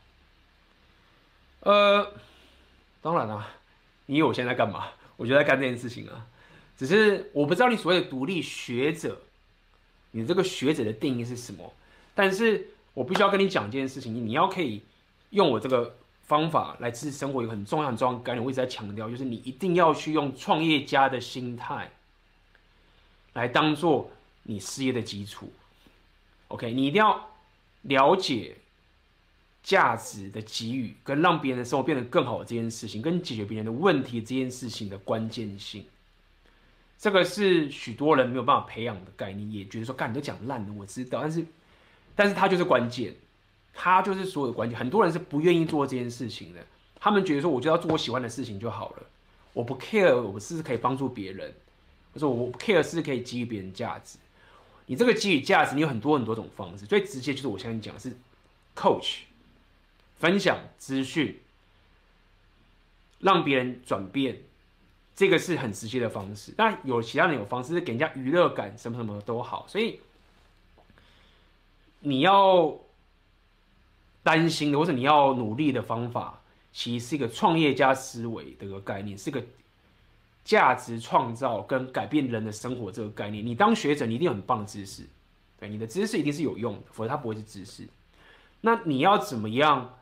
[1.61, 2.15] 呃，
[3.03, 3.47] 当然啦，
[4.07, 4.87] 你以为我现在在干嘛？
[5.19, 6.27] 我就在干这件事情啊。
[6.79, 9.21] 只是我不知道你所谓的独立学者，
[10.13, 11.71] 你这个学者的定义是什么？
[12.15, 14.81] 但是我必须要跟你讲一件事情，你要可以
[15.29, 15.95] 用我这个。
[16.31, 21.91] 方法来支持生活有很重要很重要的概念，我一直在强调，就是你一定要去用创业家的心态
[23.33, 24.09] 来当做
[24.45, 25.53] 你事业的基础。
[26.47, 27.29] OK，你一定要
[27.83, 28.57] 了解
[29.61, 35.85] 价值的给予跟让别人的生活变得更好这件事情，跟解决别人的问题这件事情的关键性。
[36.97, 41.45] 这个是许多人没有办法培养的概念，也觉得说，干，你都讲烂了，我知道，但是，
[42.15, 43.13] 但是它就是关键。
[43.73, 46.61] 他就是所有的关键，很多人是不愿意做这件事情的。
[47.03, 49.03] 他们觉得说，我就要做我喜欢的事情就好了，
[49.55, 51.55] 我不 care，我是不是可以帮助别人，
[52.13, 54.19] 或者我不 care 是可以给予别人价值。
[54.85, 58.15] 你这个给予价值，你有很多很多种方式，最直接就是我现在讲是
[58.77, 59.21] coach，
[60.19, 61.41] 分享资讯，
[63.21, 64.43] 让别人转变，
[65.17, 66.53] 这个是很直接的方式。
[66.55, 69.65] 但有其他人有方式是给人家娱乐感，什么什么都好。
[69.67, 70.01] 所以
[72.01, 72.79] 你要。
[74.23, 76.41] 担心的，或者你要努力的方法，
[76.73, 79.43] 其实是一个创业家思维的一个概念，是个
[80.45, 83.45] 价值创造跟改变人的生活这个概念。
[83.45, 85.05] 你当学者，你一定很棒知识，
[85.59, 87.89] 对，你的知识一定是有用的，否则它不会是知识。
[88.61, 89.99] 那你要怎么样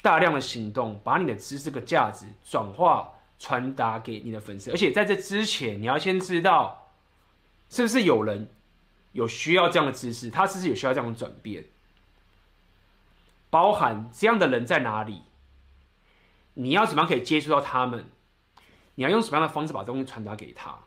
[0.00, 4.70] 大量的行动，把你的知识的价值转化传达给你的粉丝？
[4.70, 6.90] 而且在这之前，你要先知道
[7.68, 8.48] 是不是有人
[9.12, 11.64] 有需要这样的知识，他是不是有需要这样的转变？
[13.52, 15.24] 包含这样的人在哪里？
[16.54, 18.06] 你要怎么样可以接触到他们？
[18.94, 20.78] 你要用什么样的方式把东西传达给他？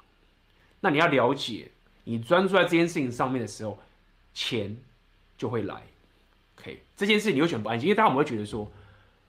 [0.79, 1.69] 那你要了解，
[2.05, 3.77] 你专注在这件事情上面的时候，
[4.33, 4.75] 钱
[5.37, 5.83] 就会来。
[6.57, 8.71] OK，这件事你会选不安心，因为大家我们会觉得说，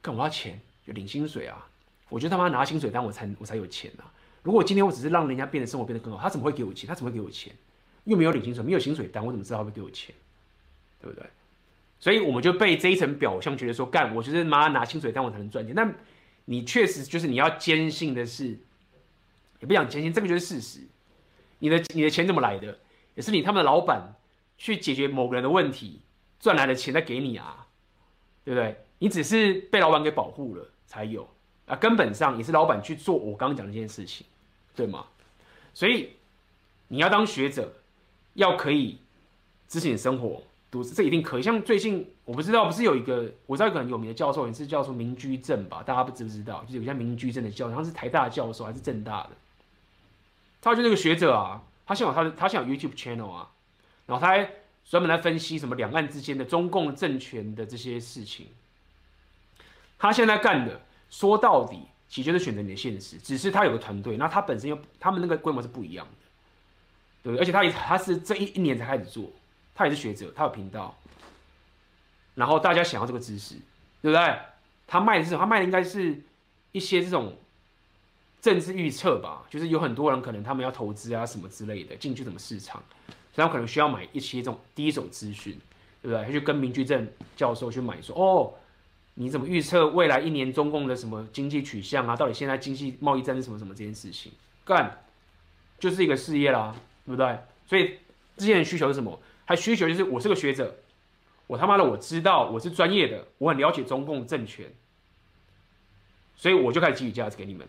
[0.00, 1.68] 干我要钱，就领薪水啊！
[2.08, 4.08] 我觉得他妈拿薪水单我才我才有钱啊！
[4.42, 6.88] 如果今天我只是让人家变得生活变得更好，他怎么会给我钱？
[6.88, 7.54] 他怎么会给我钱？
[8.04, 10.14] 又没有领薪水，没有薪水单，我怎么知道他会给我钱？
[11.02, 11.28] 对不对？
[11.98, 15.74] 所以我们就被这一层表象觉得说，干，我就是妈拿薪水但我才能赚钱。
[15.74, 15.94] 但
[16.44, 18.58] 你确实就是你要坚信的是，
[19.60, 20.80] 也不想坚信，这个就是事实。
[21.58, 22.78] 你的你的钱怎么来的？
[23.14, 24.14] 也是你他们的老板
[24.58, 26.02] 去解决某个人的问题
[26.38, 27.66] 赚来的钱再给你啊，
[28.44, 28.76] 对不对？
[28.98, 31.26] 你只是被老板给保护了才有
[31.64, 34.26] 啊，根本上也是老板去做我刚刚讲的这件事情，
[34.74, 35.06] 对吗？
[35.72, 36.10] 所以
[36.88, 37.72] 你要当学者，
[38.34, 38.98] 要可以
[39.66, 40.42] 支持你的生活。
[40.84, 41.42] 这一定可以。
[41.42, 45.82] 像最近我不知道，不是有一个我知道一个很有名的教授，也是叫做民居正吧？
[45.82, 46.62] 大家不知不知道？
[46.64, 49.30] 就是有个叫明居正的教授，他是台大的教授还是政大的？
[50.60, 53.48] 他就那个学者啊，他现在他他现在有 YouTube channel 啊，
[54.06, 54.50] 然后他还
[54.84, 58.46] 专门来分析什么两岸之间的中共政权的这些事情。
[59.98, 66.26] 他现在干的说到底，其实就是选择你的现实，只是他有个团队，那他本身又他们那个规模是不一样的，
[67.22, 67.40] 对不对？
[67.40, 69.30] 而且他他是这一一年才开始做。
[69.76, 70.96] 他也是学者，他有频道，
[72.34, 73.54] 然后大家想要这个知识，
[74.00, 74.38] 对不对？
[74.86, 75.40] 他卖的是什么？
[75.40, 76.18] 他卖的应该是
[76.72, 77.36] 一些这种
[78.40, 82.82] 政治预测吧，就是有很多人可能他们要投资啊什么之类的，进去什么市场，
[83.34, 85.52] 所以他们可能需要买一些这种第一手资讯，
[86.00, 86.24] 对不对？
[86.24, 87.06] 他就跟明居正
[87.36, 88.54] 教授去买说，哦，
[89.14, 92.16] 你怎么预测未来一年中共的什么经济取向啊？
[92.16, 94.32] 到底现在经济贸易战是什么什么这件事情？
[94.64, 94.98] 干，
[95.78, 96.74] 就是一个事业啦，
[97.04, 97.38] 对不对？
[97.66, 97.98] 所以
[98.36, 99.18] 之前的需求是什么？
[99.46, 100.76] 还需求就是我是个学者，
[101.46, 104.70] 我他妈的我知道我是专业的，我很了解中共政权，
[106.36, 107.66] 所以我就开始给予价值给你们。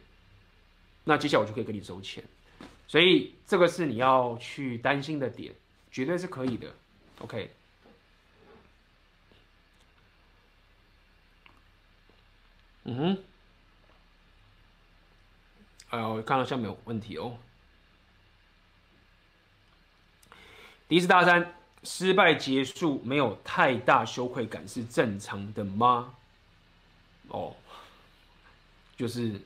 [1.06, 2.24] 那接下来我就可以跟你收钱，
[2.88, 5.54] 所以这个是你要去担心的点，
[5.92, 6.74] 绝对是可以的。
[7.20, 7.54] OK。
[12.84, 13.24] 嗯哼。
[15.90, 17.38] 哎呦，我看到下面有问题哦。
[20.90, 21.54] 第一次大三
[21.90, 26.14] 失败结束，没有太大羞愧感是正常的吗？
[27.30, 27.56] 哦，
[28.98, 29.40] 就是，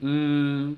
[0.00, 0.76] 嗯，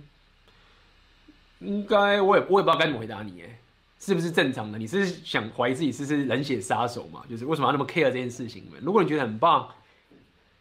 [1.61, 3.59] 应该我也我也不知道该怎么回答你，哎，
[3.99, 4.79] 是不是正常的？
[4.79, 7.25] 你是想怀疑自己是不是冷血杀手嘛？
[7.27, 8.71] 就是为什么要那么 care 这件事情？
[8.83, 9.75] 如果你觉得很棒，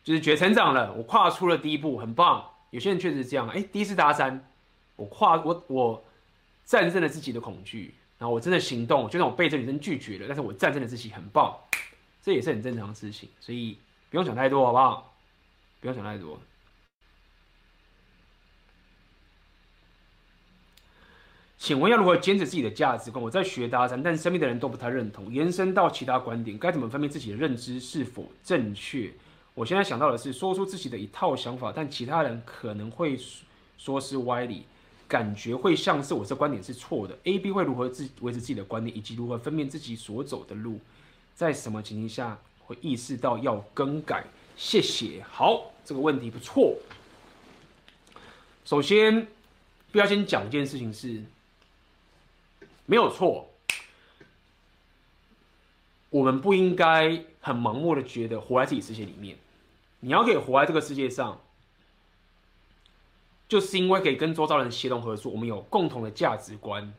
[0.06, 2.50] 就是觉得成长了，我跨出了第一步，很棒。
[2.70, 4.48] 有些人确实是这样，哎，第一次大三，
[4.96, 6.06] 我跨我我。
[6.66, 7.94] 战胜了自己的恐惧，
[8.24, 11.54] 然后我真的行动，就算我被这女生拒绝了，但是我战胜了自己，很棒，
[12.22, 13.78] 这也是很正常的事情，所以
[14.10, 15.14] 不用想太多，好不好？
[15.82, 16.40] 不用想太多。
[21.58, 23.22] 请问要如何坚持自己的价值观？
[23.22, 29.12] 我在学搭讪，但身边的人都不太认同，延伸到其他观点，该怎么分辨自己的认知是否正确？
[29.54, 33.20] 我现在想到的是说出自己的一套想法，但其他人可能会
[33.78, 34.66] 说是歪理。
[35.14, 40.80] 感觉会像是我这观点是错的，A、B 会如何自维持自己的观点，以及如何分辨自己所走的路，
[41.36, 44.26] 在什么情形下会意识到要更改？
[44.58, 45.24] 谢谢。
[45.30, 46.76] 好，这个问题不错。
[48.66, 49.28] 首先，
[49.92, 51.22] 不要先讲一件事情是
[52.88, 53.48] 没有错，
[56.10, 59.38] 我们不应该很盲目的觉得活在自己世界里面。
[60.00, 61.40] 你要可以活在这个世界上。
[63.54, 66.92] 就是因为可以跟周遭人协同合作，我们有共同的价值观，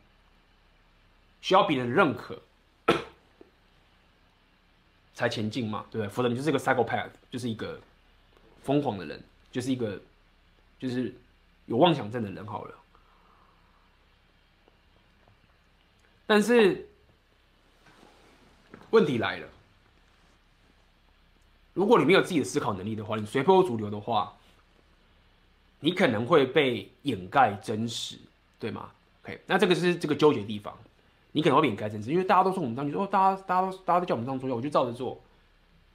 [1.41, 2.41] 需要别人认可
[5.13, 6.09] 才前进嘛，对不对？
[6.09, 7.77] 否则你就是一个 psychopath，就是一个
[8.63, 10.01] 疯狂的人，就是一个
[10.79, 11.13] 就是
[11.65, 12.75] 有妄想症的人好了。
[16.25, 16.87] 但是
[18.91, 19.47] 问题来了，
[21.73, 24.33] 如果你没有自己的思考能力的话，你随波逐流的话。
[25.85, 28.17] 你可能会被掩盖真实，
[28.57, 28.89] 对吗
[29.21, 30.75] ？OK，那这个是这个纠结的地方。
[31.31, 35.21] 你可能会被掩盖真实，因为大家都说我们这样，你说大家大家都大家都叫我们这样做，我就照着做。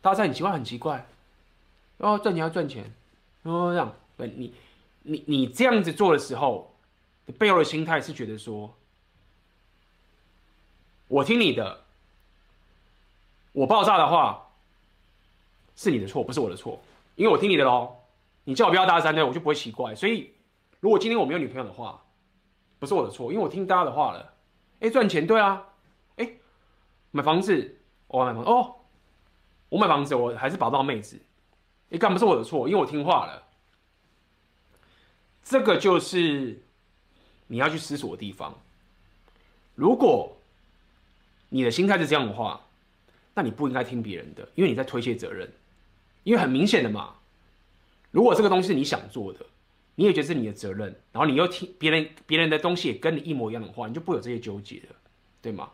[0.00, 1.04] 大家在很奇怪，很奇怪。
[1.96, 2.84] 哦，赚钱要赚钱，
[3.42, 4.54] 哦这样，对你
[5.02, 6.72] 你你这样子做的时候，
[7.26, 8.72] 你背后的心态是觉得说，
[11.08, 11.80] 我听你的，
[13.50, 14.52] 我爆炸的话
[15.74, 16.80] 是你的错，不是我的错，
[17.16, 17.96] 因为我听你的喽。
[18.44, 19.94] 你叫我不要搭讪呢，我就不会奇怪。
[19.94, 20.32] 所以，
[20.80, 22.02] 如果今天我没有女朋友的话，
[22.78, 24.34] 不是我的错，因为我听大家的话了。
[24.80, 25.62] 哎，赚钱对啊。
[26.16, 26.32] 哎，
[27.10, 28.76] 买房子，我买房子哦。
[29.68, 31.20] 我买房子，我还是保不到妹子。
[31.90, 33.42] 哎，干不是我的错，因为我听话了。
[35.44, 36.62] 这个就是
[37.46, 38.58] 你要去思索的地方。
[39.74, 40.36] 如果
[41.48, 42.60] 你的心态是这样的话，
[43.34, 45.52] 那你不应该听别人的，因为你在推卸责任。
[46.22, 47.14] 因为很明显的嘛。
[48.10, 49.46] 如果这个东西是你想做的，
[49.94, 54.96] 你也觉得是你的责任，然后你又听别人别人的东西也跟你一模一样的话，你就不有这些纠结了，
[55.40, 55.70] 对吗？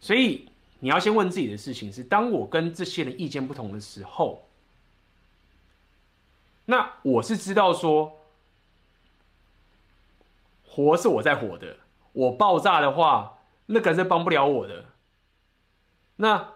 [0.00, 0.48] 所以
[0.80, 4.48] 你要先问自己的事情是：当我跟这些人意见不同的时候，
[6.66, 8.20] 那我是知道说，
[10.64, 11.78] 活是我在活的，
[12.12, 14.84] 我爆炸的话，那个人是帮不了我的。
[16.16, 16.55] 那。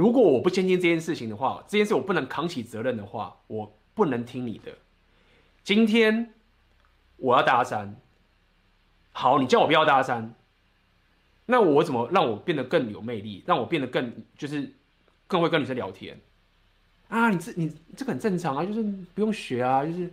[0.00, 4.72] 如果我不坚信这件事情的话，这件事我不能扛起责任的话，我不能听你的。
[5.62, 6.32] 今天
[7.18, 7.90] 我要搭讪，
[9.12, 10.30] 好，你叫我不要搭讪，
[11.44, 14.72] 那我怎么让我变得更有魅力，让我变得更就是
[15.26, 16.18] 更会跟女生聊天
[17.08, 17.28] 啊？
[17.28, 20.10] 你这你这个很正常啊，就是不用学啊，就是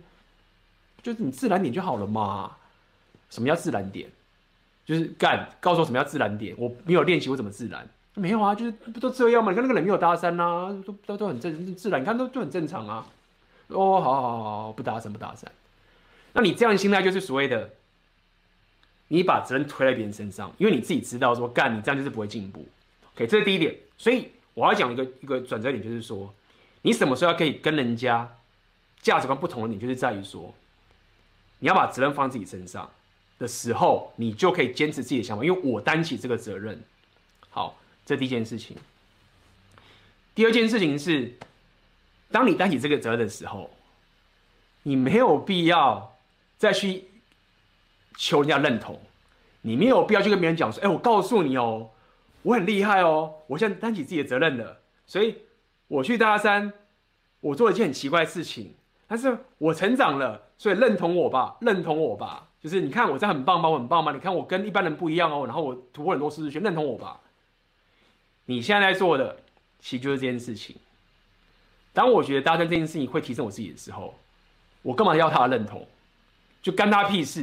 [1.02, 2.54] 就是你自然点就好了嘛。
[3.30, 4.10] 什么叫自然点？
[4.84, 6.54] 就是干，告诉我什么叫自然点？
[6.58, 7.88] 我没有练习，我怎么自然？
[8.18, 9.52] 没有啊，就是不都这样吗？
[9.52, 13.06] 你看那个人没有搭讪呐，都都都很正自然，你看都都很正常啊。
[13.68, 15.44] 哦，好好好，不搭讪不搭讪。
[16.32, 17.70] 那你这样心态就是所谓的，
[19.08, 22.66] 你把责任推在别人身上，因为你自己知道说干你这样就是不会进步。
[23.14, 23.76] OK，这是第一点。
[23.96, 26.32] 所以我要讲一个一个转折点，就是说
[26.82, 28.28] 你什么时候可以跟人家
[29.00, 30.54] 价值观不同的点，就是在于说
[31.58, 32.90] 你要把责任放自己身上
[33.38, 36.82] 的时候，你就可以坚持自己的想法，因为我担起这个责任。
[37.50, 37.76] 好。
[38.08, 38.74] 这第一件事情，
[40.34, 41.36] 第二件事情是，
[42.30, 43.68] 当你担起这个责任的时候，
[44.84, 46.16] 你没有必要
[46.56, 47.04] 再去
[48.16, 48.98] 求人家认同，
[49.60, 51.90] 你没有必要去跟别人讲说，哎，我告诉你哦，
[52.40, 55.42] 我很厉害哦，我现在担起自己的责任了，所以
[55.88, 56.72] 我去大山，
[57.40, 58.74] 我做了一件很奇怪的事情，
[59.06, 62.48] 但是我成长了，所以认同我吧，认同我吧。
[62.58, 64.12] 就是你看我这样很棒吗，我很棒吗？
[64.12, 67.20] 你看我跟一般人不一样哦，然后我突破很多舒适圈，认同我吧。
[68.50, 69.36] 你现在在做的，
[69.78, 70.74] 其实就是这件事情。
[71.92, 74.18] 当我觉得搭讪这件事情会提升我自己的时候，
[74.80, 75.86] 我干嘛要他的认同？
[76.62, 77.42] 就干他屁事，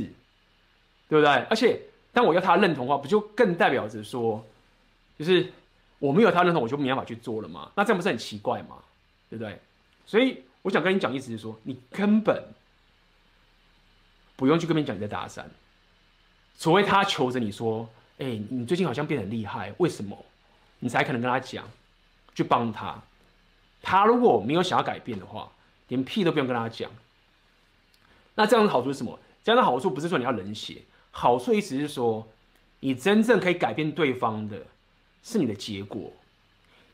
[1.08, 1.28] 对不对？
[1.48, 1.80] 而且
[2.12, 4.44] 当我要他的认同的话，不就更代表着说，
[5.20, 5.52] 就是
[6.00, 7.72] 我没有他认同，我就没办法去做了吗？
[7.76, 8.78] 那这样不是很奇怪吗？
[9.30, 9.60] 对不对？
[10.08, 12.44] 所以我想跟你讲，意思是说，你根本。
[14.38, 15.46] 不用去跟别人讲你在搭讪，
[16.60, 20.26] 除非他求着你说：“哎、你最近好像变得很厉害，为什么？”
[20.80, 21.68] 你才可能跟他讲，
[22.34, 23.02] 去帮他。
[23.82, 25.52] 他如果没有想要改变的话，
[25.88, 26.90] 连屁都不用跟他讲。
[28.36, 29.20] 那这样的好处是什么？
[29.44, 30.82] 这样的好处不是说你要冷血，
[31.12, 32.28] 好处意思是说，
[32.80, 34.66] 你真正可以改变对方的，
[35.24, 36.12] 是你的结果。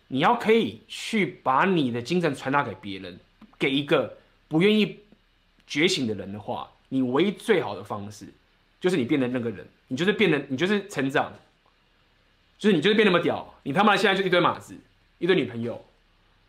[0.09, 3.17] 你要可以去把你的精神传达给别人，
[3.57, 4.17] 给一个
[4.49, 4.99] 不愿意
[5.65, 6.69] 觉醒的人的话。
[6.89, 8.27] 你唯一最好的方式，
[8.81, 11.31] 就是你变成那个人，你就是变得，你就是成长，
[12.61, 14.77] 就是你就是变那么屌，你他妈现在就一堆马子，
[15.17, 15.83] 一堆女朋友，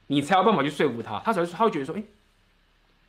[0.08, 2.02] 你才有办法去说服他，他才会他会觉得说，哎、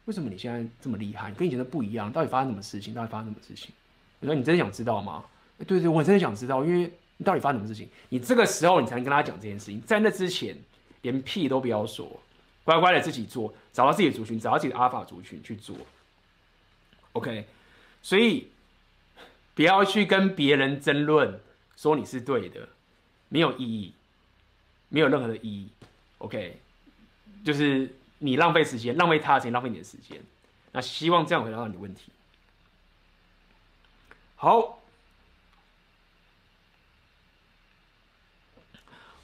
[0.05, 1.29] 为什么你现在这么厉害？
[1.29, 2.93] 你跟以前的不一样，到底发生什么事情？
[2.93, 3.73] 到底发生什么事情？
[4.21, 5.25] 你说你真的想知道吗？
[5.67, 7.89] 对对，我真的想知道，因为你到底发生什么事情？
[8.07, 10.55] 你这个时候你才能跟他讲这件事情，在那之前
[11.01, 12.09] 连屁都不要说，
[12.63, 15.75] 乖乖的自己做，找到自己的族群，找到自己的阿法族群去做。
[17.11, 17.45] OK，
[18.01, 18.47] 所以
[19.53, 21.37] 不要去跟别人争论，
[21.75, 22.69] 说你是对的，
[23.33, 23.91] 没有意义，
[24.89, 25.67] 没有任何的意义。
[26.19, 26.59] OK，
[27.43, 30.21] 就是你浪费时间，浪费他的时间，浪费你的时间。
[30.71, 32.11] 那希望这样回答到你的问题。
[34.35, 34.79] 好。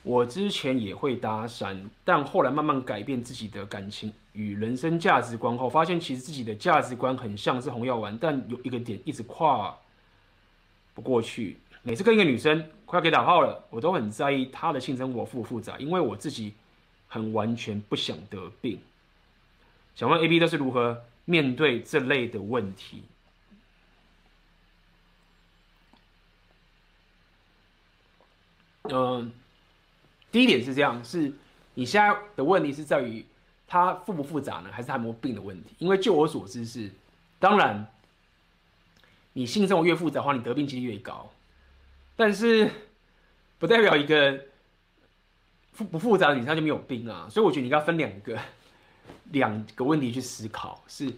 [0.02, 9.78] 我之前也会搭讪，但后来慢慢改变自己的感情与人生价值观后，发现其实自己的价值观很像是红药丸，但有一个点一直跨
[10.96, 11.60] 不过去。
[11.90, 16.54] 每次跟一个女生快要给打炮了，我都很在意她的性生活复不复杂，因为我自己
[17.08, 18.80] 很完全不想得病。
[19.96, 23.02] 想问 A、B 都是如何面对这类的问题？
[28.84, 29.32] 嗯。
[30.32, 31.34] 第一点是这样，是
[31.74, 33.26] 你现在的问题是在于
[33.68, 35.74] 他复不复杂呢，还是他有没有病的问题？
[35.80, 36.92] 因为就我所知是，
[37.40, 37.88] 当然，
[39.34, 41.28] 你性生活越复杂的话，你得病几率越高，
[42.20, 42.70] 但是
[43.60, 44.44] 不代表一个
[45.72, 47.30] 复不复杂的女生就没有病啊。
[47.30, 48.38] 所以我觉得你应该分两个
[49.32, 51.10] 两个问题去思考：是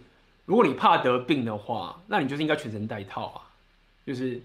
[0.44, 3.50] 如果你怕得病的话，那你就是应该全程戴套啊，
[4.06, 4.40] 就是。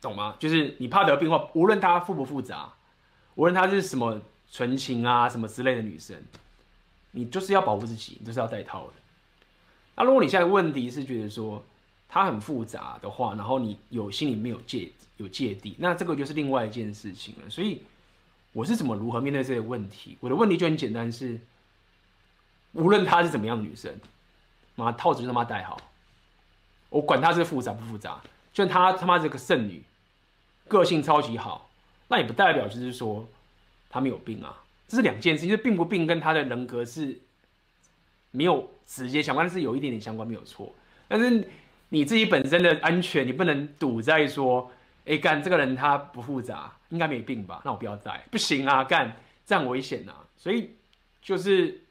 [0.00, 0.34] 懂吗？
[0.38, 2.72] 就是你怕得病的话，无论她复不复杂，
[3.36, 4.20] 无论她是什么
[4.50, 6.20] 纯情啊什么之类的女生，
[7.12, 8.94] 你就是要保护自己，你就是要戴套的。
[9.94, 11.64] 那如果你现在问题是觉得说
[12.12, 17.48] 她很复杂的话，然后你有心里没有芥有芥蒂，那这个就是另外一件事情了。
[17.48, 17.80] 所以
[18.52, 20.18] 我是怎么如何面对这个问题？
[20.20, 21.40] 我的问题就很简单是，
[22.72, 23.98] 无论她是怎么样的女生，
[24.74, 25.80] 妈套子就他妈戴好，
[26.90, 28.20] 我管她是复杂不复杂，
[28.52, 29.82] 就算她他妈是个剩女。
[30.68, 31.68] 个性超级好，
[32.08, 33.28] 那也不代表就是说
[33.90, 37.20] 他没有病啊，这是两件事，就是病不病跟他的人格是
[38.30, 40.74] 没有直接相关，但是有一点点相关，没有错。
[41.08, 41.46] 但是
[41.92, 44.72] 你自己本身的安全，你不能赌在说，
[45.04, 47.60] 哎干这个人他不复杂，应该没病吧？
[47.66, 49.14] 那我不要带，不行啊，干
[49.44, 50.24] 这样危险啊。
[50.38, 50.70] 所以
[51.20, 51.82] 就是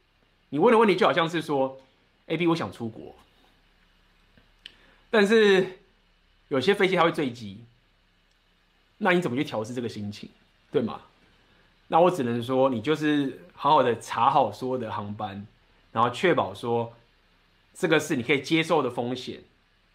[0.50, 1.80] 你问的问题就好像是说
[2.26, 3.16] ，A B 我想出国，
[5.12, 5.68] 但是
[6.48, 7.64] 有些飞机它会坠机。
[8.98, 10.32] 那你怎么去调试这个心情，
[10.72, 11.02] 对吗？
[11.90, 15.46] 那我只能说，你就是好好的查好所有的航班，
[15.92, 16.92] 然后确保说
[17.76, 19.44] 这个是你可以接受的风险，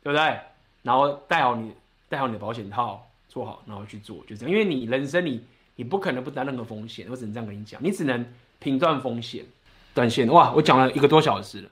[0.03, 0.39] 对不对？
[0.83, 1.73] 然后戴好你
[2.09, 4.51] 戴好你的保险套，做好，然后去做，就这样。
[4.51, 5.43] 因为你人生你
[5.75, 8.25] 你不可能不担任何风险，我只能这样跟你讲，你只能
[8.59, 9.45] 评断风险。
[9.95, 11.71] 断线哇，我讲了一个多小时了。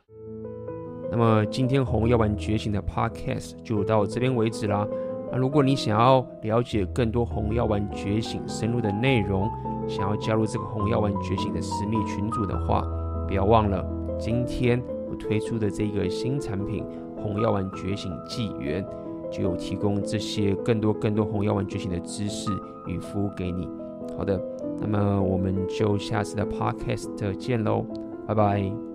[1.11, 4.89] 那么今天红药丸觉醒的 Podcast 就到这边为止啦。
[5.31, 9.49] 那如果你想要了解更多红药丸觉醒深入的内容，
[9.87, 12.81] 想要加入这个红药丸觉醒的私密群组的话，
[13.29, 13.85] 不要忘了
[14.19, 16.85] 今天我推出的这个新产品
[17.25, 18.87] 红药丸觉醒纪元，
[19.33, 22.51] 就有提供这些更多更多红药丸觉醒的知识
[22.87, 23.67] 与服务给你。
[24.17, 24.39] 好的，
[24.79, 27.87] 那么我们就下次的 Podcast 见喽，
[28.27, 28.94] 拜拜。